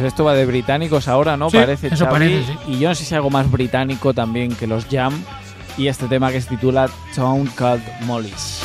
Pues 0.00 0.14
esto 0.14 0.24
va 0.24 0.32
de 0.32 0.46
británicos 0.46 1.08
ahora, 1.08 1.36
¿no? 1.36 1.50
Sí, 1.50 1.58
parece, 1.58 1.88
eso 1.88 2.06
Xavi. 2.06 2.10
parece, 2.10 2.52
sí. 2.54 2.58
Y 2.68 2.78
yo 2.78 2.88
no 2.88 2.94
sé 2.94 3.04
si 3.04 3.14
algo 3.14 3.28
más 3.28 3.50
británico 3.50 4.14
también 4.14 4.50
que 4.54 4.66
los 4.66 4.86
Jam. 4.86 5.12
Y 5.76 5.88
este 5.88 6.08
tema 6.08 6.32
que 6.32 6.40
se 6.40 6.48
titula 6.48 6.88
Town 7.14 7.46
Called 7.54 7.82
Molly's. 8.06 8.59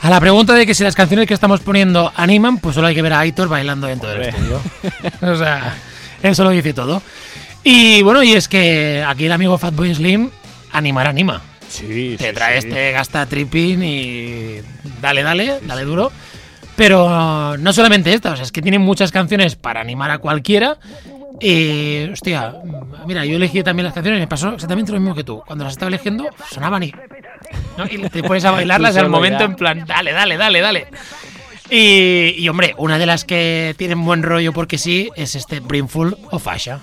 A 0.00 0.10
la 0.10 0.20
pregunta 0.20 0.54
de 0.54 0.64
que 0.64 0.74
si 0.74 0.84
las 0.84 0.94
canciones 0.94 1.26
que 1.26 1.34
estamos 1.34 1.60
poniendo 1.60 2.12
animan, 2.16 2.58
pues 2.58 2.74
solo 2.74 2.86
hay 2.86 2.94
que 2.94 3.02
ver 3.02 3.12
a 3.12 3.20
Aitor 3.20 3.48
bailando 3.48 3.86
dentro 3.86 4.08
del 4.10 4.22
estudio. 4.22 4.60
o 5.22 5.36
sea, 5.36 5.74
eso 6.22 6.44
lo 6.44 6.50
dice 6.50 6.72
todo. 6.72 7.02
Y 7.64 8.02
bueno, 8.02 8.22
y 8.22 8.32
es 8.32 8.48
que 8.48 9.04
aquí 9.06 9.26
el 9.26 9.32
amigo 9.32 9.58
Fatboy 9.58 9.94
Slim 9.94 10.30
animar 10.72 11.06
anima. 11.08 11.42
Sí, 11.68 12.16
Te 12.18 12.32
trae 12.32 12.62
sí. 12.62 12.68
este 12.68 12.92
gasta 12.92 13.26
tripping 13.26 13.82
y 13.82 14.60
dale, 15.02 15.22
dale, 15.22 15.58
dale 15.62 15.84
duro. 15.84 16.12
Pero 16.76 17.56
no 17.58 17.72
solamente 17.72 18.14
esta, 18.14 18.32
o 18.32 18.36
sea, 18.36 18.44
es 18.44 18.52
que 18.52 18.62
tienen 18.62 18.80
muchas 18.82 19.10
canciones 19.10 19.56
para 19.56 19.80
animar 19.80 20.12
a 20.12 20.18
cualquiera 20.18 20.78
y 21.40 22.08
hostia, 22.10 22.54
mira, 23.06 23.24
yo 23.24 23.36
elegí 23.36 23.62
también 23.62 23.84
las 23.84 23.94
canciones 23.94 24.18
y 24.18 24.20
me 24.20 24.26
pasó 24.28 24.54
exactamente 24.54 24.92
lo 24.92 25.00
mismo 25.00 25.14
que 25.14 25.24
tú. 25.24 25.42
Cuando 25.46 25.64
las 25.64 25.74
estaba 25.74 25.88
eligiendo, 25.88 26.28
sonaban 26.50 26.82
y, 26.82 26.92
y 27.90 27.98
te 28.08 28.22
pones 28.22 28.44
a 28.44 28.50
bailarlas 28.50 28.96
al 28.96 29.08
momento 29.08 29.44
en 29.44 29.54
plan, 29.54 29.84
dale, 29.86 30.12
dale, 30.12 30.36
dale, 30.36 30.60
dale. 30.60 30.86
Y, 31.70 32.34
y, 32.38 32.48
hombre, 32.48 32.74
una 32.78 32.98
de 32.98 33.06
las 33.06 33.24
que 33.24 33.74
tienen 33.76 34.02
buen 34.04 34.22
rollo 34.22 34.52
porque 34.52 34.78
sí 34.78 35.10
es 35.16 35.34
este 35.34 35.60
Brimful 35.60 36.16
of 36.30 36.48
Asha. 36.48 36.80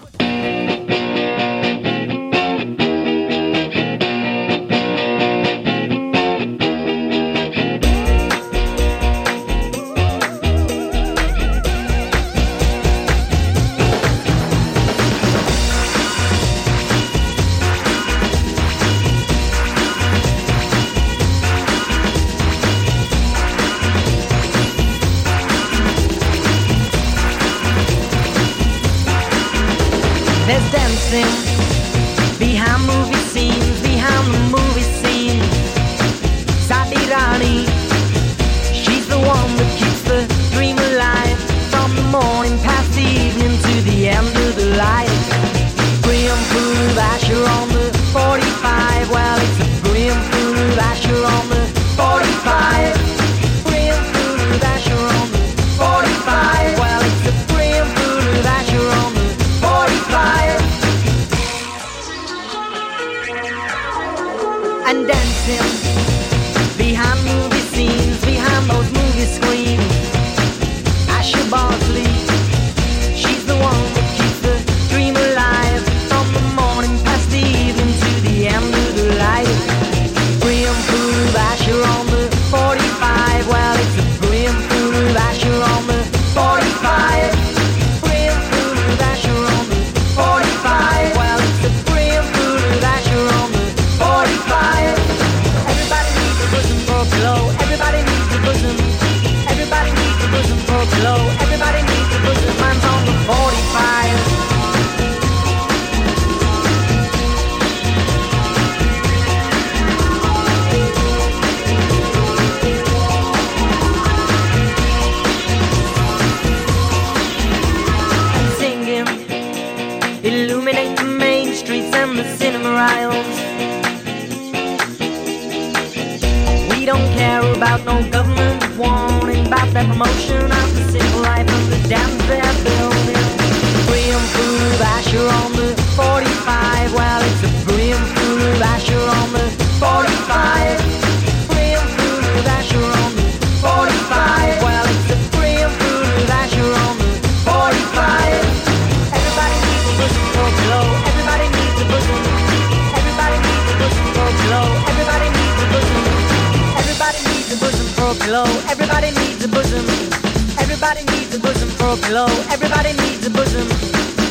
Everybody 160.96 161.20
needs 161.20 161.36
a 161.36 161.40
bosom 161.40 161.70
for 161.72 161.92
a 161.92 161.98
pillow. 161.98 162.28
Everybody 162.50 162.94
needs 162.94 163.28
a 163.28 163.30
bosom. 163.30 163.68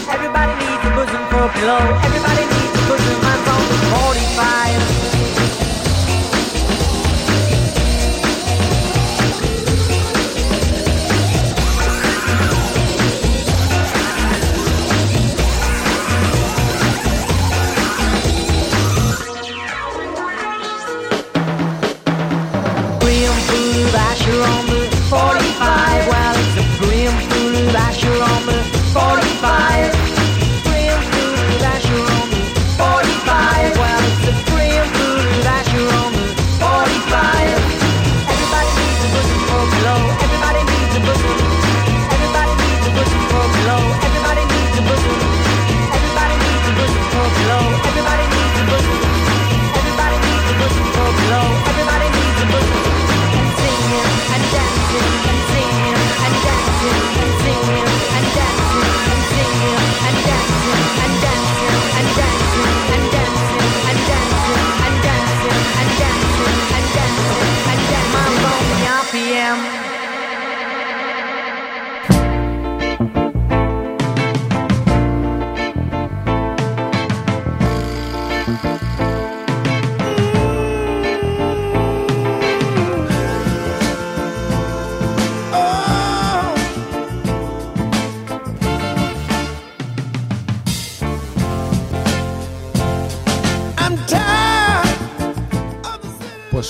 Everybody 0.09 0.55
needs 0.65 0.85
a 0.87 0.91
bosom 0.97 1.23
for 1.29 1.45
a 1.45 1.53
pillow. 1.53 1.77
Everybody 2.01 2.45
needs 2.57 2.75
a 2.81 2.89
bosom. 2.89 3.21
I'm 3.21 3.49
only 3.53 4.25
45. 4.33 4.64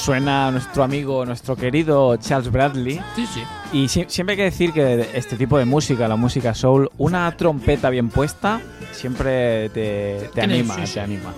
Suena 0.04 0.50
nuestro 0.50 0.84
amigo, 0.84 1.24
nuestro 1.24 1.56
querido 1.56 2.16
Charles 2.18 2.50
Bradley. 2.52 3.00
Sí, 3.16 3.26
sí. 3.26 3.42
Y 3.72 3.88
si- 3.88 4.04
siempre 4.08 4.32
hay 4.34 4.36
que 4.36 4.42
decir 4.44 4.72
que 4.72 5.08
este 5.14 5.36
tipo 5.36 5.56
de 5.56 5.64
música, 5.64 6.06
la 6.06 6.16
música 6.16 6.52
soul, 6.54 6.90
una 6.98 7.34
trompeta 7.36 7.88
bien 7.88 8.10
puesta, 8.10 8.60
siempre 8.92 9.70
te, 9.70 10.28
te 10.34 10.42
anima, 10.42 10.74
sí, 10.74 10.80
te 10.82 10.86
sí. 10.86 10.98
anima. 10.98 11.32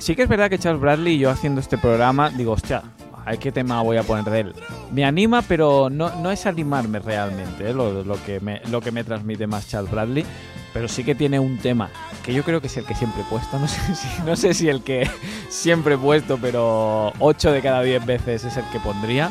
Sí 0.00 0.16
que 0.16 0.22
es 0.24 0.28
verdad 0.28 0.50
que 0.50 0.58
Charles 0.58 0.80
Bradley 0.80 1.14
y 1.14 1.18
yo 1.18 1.30
haciendo 1.30 1.60
este 1.60 1.78
programa, 1.78 2.28
digo, 2.30 2.52
hostia, 2.52 2.82
¿a 3.24 3.36
qué 3.36 3.52
tema 3.52 3.80
voy 3.82 3.98
a 3.98 4.02
poner 4.02 4.24
de 4.24 4.40
él? 4.40 4.54
Me 4.92 5.04
anima, 5.04 5.42
pero 5.42 5.88
no, 5.88 6.10
no 6.16 6.32
es 6.32 6.44
animarme 6.46 6.98
realmente, 6.98 7.70
¿eh? 7.70 7.72
lo, 7.72 8.02
lo 8.02 8.20
que 8.24 8.40
me, 8.40 8.60
lo 8.68 8.80
que 8.80 8.90
me 8.90 9.04
transmite 9.04 9.46
más 9.46 9.68
Charles 9.68 9.92
Bradley. 9.92 10.24
Pero 10.72 10.88
sí 10.88 11.04
que 11.04 11.14
tiene 11.14 11.38
un 11.38 11.58
tema 11.58 11.90
que 12.24 12.32
yo 12.32 12.44
creo 12.44 12.60
que 12.60 12.66
es 12.66 12.76
el 12.76 12.84
que 12.84 12.94
siempre 12.94 13.22
he 13.22 13.24
puesto. 13.24 13.58
No 13.58 14.36
sé 14.36 14.54
si, 14.54 14.68
el 14.68 14.82
que 14.82 15.08
siempre 15.48 15.94
he 15.94 15.98
puesto, 15.98 16.38
pero 16.38 17.12
8 17.18 17.52
de 17.52 17.60
cada 17.60 17.82
10 17.82 18.06
veces 18.06 18.44
es 18.44 18.56
el 18.56 18.64
que 18.70 18.80
pondría. 18.80 19.30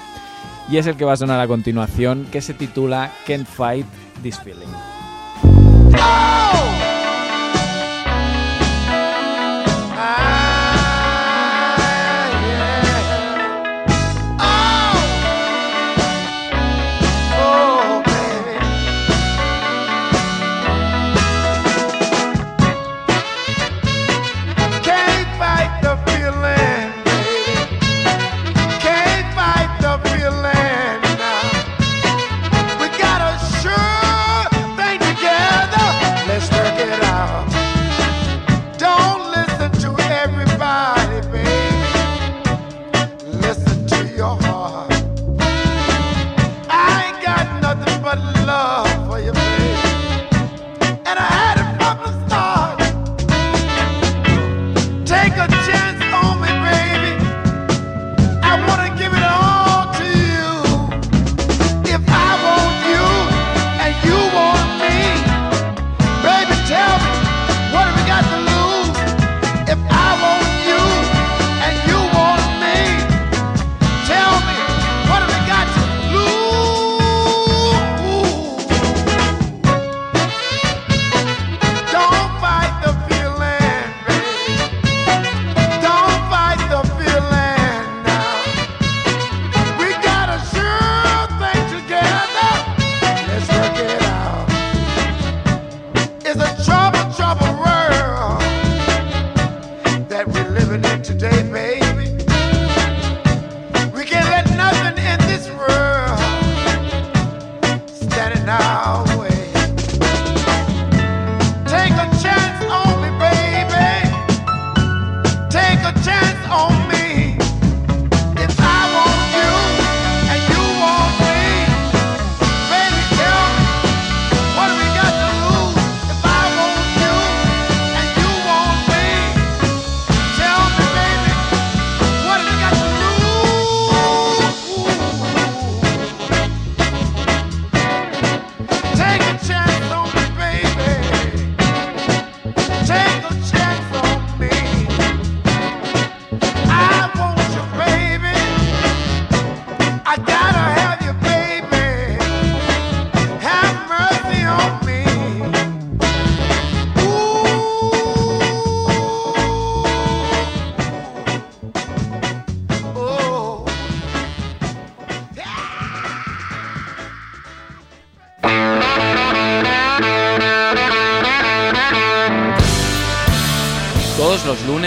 Y 0.70 0.78
es 0.78 0.88
el 0.88 0.96
que 0.96 1.06
va 1.06 1.14
a 1.14 1.18
sonar 1.18 1.39
a 1.39 1.48
continuación, 1.48 2.28
que 2.32 2.42
se 2.42 2.54
titula 2.54 3.12
Can't 3.28 3.48
Fight 3.48 3.86
This 4.22 4.39
Feeling. 4.39 4.70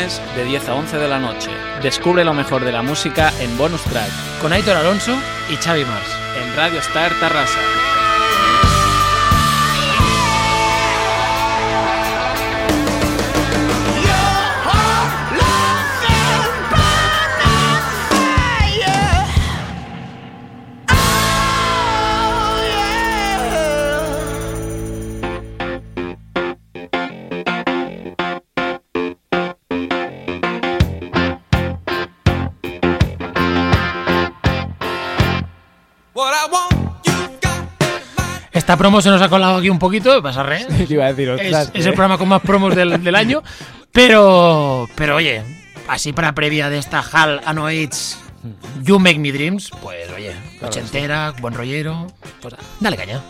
De 0.04 0.44
10 0.44 0.68
a 0.68 0.74
11 0.74 0.98
de 0.98 1.08
la 1.08 1.18
noche. 1.18 1.50
Descubre 1.82 2.24
lo 2.26 2.34
mejor 2.34 2.62
de 2.62 2.72
la 2.72 2.82
música 2.82 3.32
en 3.40 3.56
Bonus 3.56 3.82
Track, 3.84 4.10
Con 4.42 4.52
Aitor 4.52 4.76
Alonso 4.76 5.16
y 5.50 5.56
Xavi 5.56 5.86
Mars. 5.86 6.08
en 6.36 6.54
Radio 6.54 6.80
Star 6.80 7.10
Tarrasa. 7.20 7.58
Esta 38.64 38.78
promo 38.78 39.02
se 39.02 39.10
nos 39.10 39.20
ha 39.20 39.28
colado 39.28 39.58
aquí 39.58 39.68
un 39.68 39.78
poquito, 39.78 40.22
vas 40.22 40.38
a 40.38 40.42
reír. 40.42 40.66
Te 40.88 40.94
iba 40.94 41.04
a 41.04 41.12
decir, 41.12 41.28
Es, 41.38 41.84
el 41.84 41.92
programa 41.92 42.16
con 42.16 42.28
más 42.28 42.40
promos 42.40 42.74
del, 42.74 43.04
del 43.04 43.14
año. 43.14 43.42
Pero, 43.92 44.88
pero 44.94 45.16
oye, 45.16 45.42
así 45.86 46.14
para 46.14 46.34
previa 46.34 46.70
de 46.70 46.78
esta 46.78 47.04
Hal 47.12 47.42
Anoates 47.44 48.18
You 48.80 48.98
Make 48.98 49.18
Me 49.18 49.32
Dreams, 49.32 49.70
pues 49.82 50.10
oye, 50.16 50.34
ochentera, 50.62 51.34
buen 51.42 51.52
rollero. 51.52 52.06
Pues 52.40 52.54
dale 52.80 52.96
caña. 52.96 53.20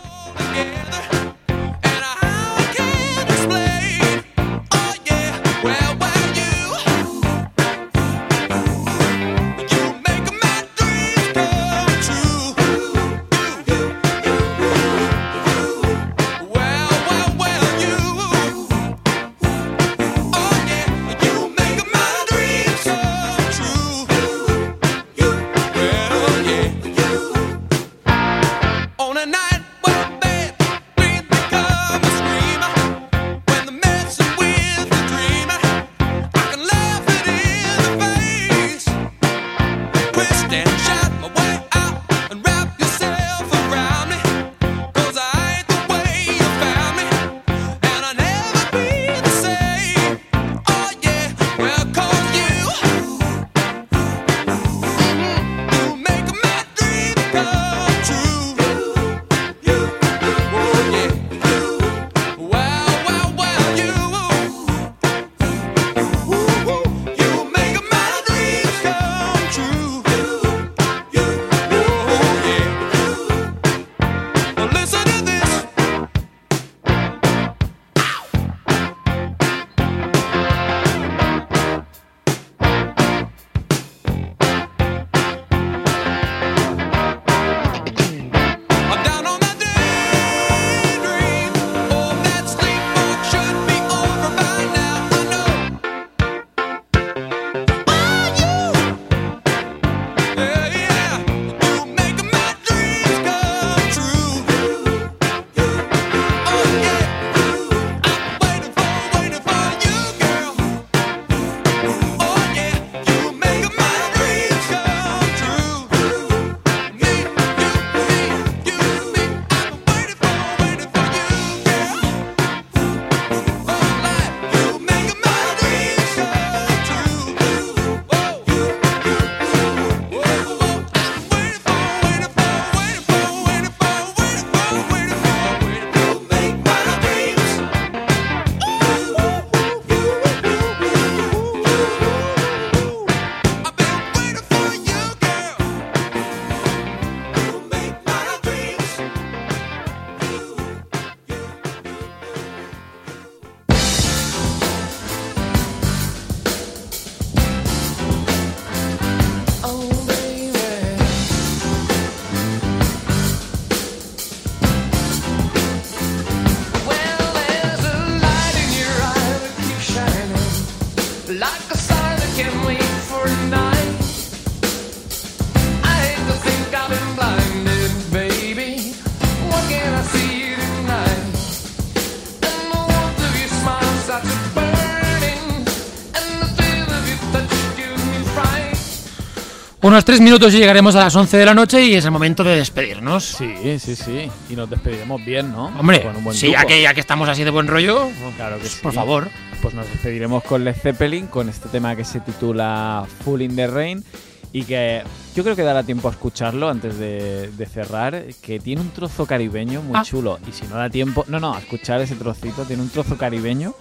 Unos 189.95 190.05
tres 190.05 190.21
minutos 190.21 190.53
y 190.53 190.57
llegaremos 190.59 190.97
a 190.97 191.05
las 191.05 191.15
11 191.15 191.37
de 191.37 191.47
la 191.47 191.55
noche 191.55 191.81
y 191.85 191.95
es 191.95 192.05
el 192.05 192.11
momento 192.11 192.43
de 192.43 192.57
despedirnos. 192.57 193.23
Sí, 193.23 193.79
sí, 193.79 193.95
sí. 193.95 194.29
Y 194.51 194.57
nos 194.57 194.69
despediremos 194.69 195.25
bien, 195.25 195.53
¿no? 195.53 195.67
Hombre, 195.67 196.03
Con 196.03 196.17
un 196.17 196.25
buen 196.25 196.37
sí, 196.37 196.51
ya 196.51 196.65
que, 196.65 196.83
ya 196.83 196.93
que 196.95 196.99
estamos 196.99 197.29
así 197.29 197.45
de 197.45 197.51
buen 197.51 197.69
rollo, 197.69 198.09
Claro 198.37 198.57
que 198.59 198.67
por 198.83 198.91
sí. 198.91 198.97
favor. 198.97 199.29
Pues 199.63 199.73
nos 199.73 199.89
despediremos 199.89 200.43
con 200.43 200.65
Led 200.65 200.75
Zeppelin, 200.75 201.29
con 201.29 201.49
este 201.49 201.69
tema 201.69 201.95
que 201.95 202.05
se 202.05 202.19
titula 202.19 203.07
Full 203.25 203.43
in 203.43 203.55
the 203.55 203.69
Rain. 203.69 204.05
Y 204.53 204.65
que 204.65 205.05
yo 205.37 205.45
creo 205.45 205.55
que 205.55 205.63
dará 205.63 205.85
tiempo 205.85 206.09
a 206.09 206.11
escucharlo 206.11 206.69
antes 206.69 206.99
de, 206.99 207.53
de 207.53 207.67
cerrar. 207.67 208.25
Que 208.43 208.59
tiene 208.59 208.81
un 208.83 208.91
trozo 208.91 209.27
caribeño 209.27 209.81
muy 209.81 209.97
Ah. 209.97 210.03
chulo. 210.05 210.41
Y 210.49 210.51
si 210.51 210.67
no 210.67 210.75
da 210.75 210.91
tiempo. 210.91 211.25
No, 211.29 211.39
no, 211.39 211.55
a 211.55 211.61
escuchar 211.61 212.01
ese 212.01 212.17
trocito. 212.17 212.65
Tiene 212.65 212.83
un 212.83 212.89
trozo 212.89 213.17
caribeño 213.17 213.75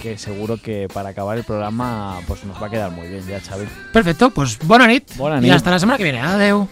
que 0.00 0.18
seguro 0.18 0.56
que 0.56 0.88
para 0.92 1.10
acabar 1.10 1.36
el 1.38 1.44
programa 1.44 2.18
pues 2.26 2.44
nos 2.44 2.60
va 2.60 2.66
a 2.66 2.70
quedar 2.70 2.90
muy 2.90 3.08
bien 3.08 3.26
ya, 3.26 3.40
Xavi. 3.40 3.66
Perfecto, 3.92 4.30
pues 4.30 4.58
buena 4.58 4.86
nit. 4.86 5.14
Bona 5.16 5.38
Y 5.38 5.42
nit. 5.42 5.52
hasta 5.52 5.70
la 5.70 5.78
semana 5.78 5.96
que 5.98 6.04
viene. 6.04 6.20
Adeu. 6.20 6.68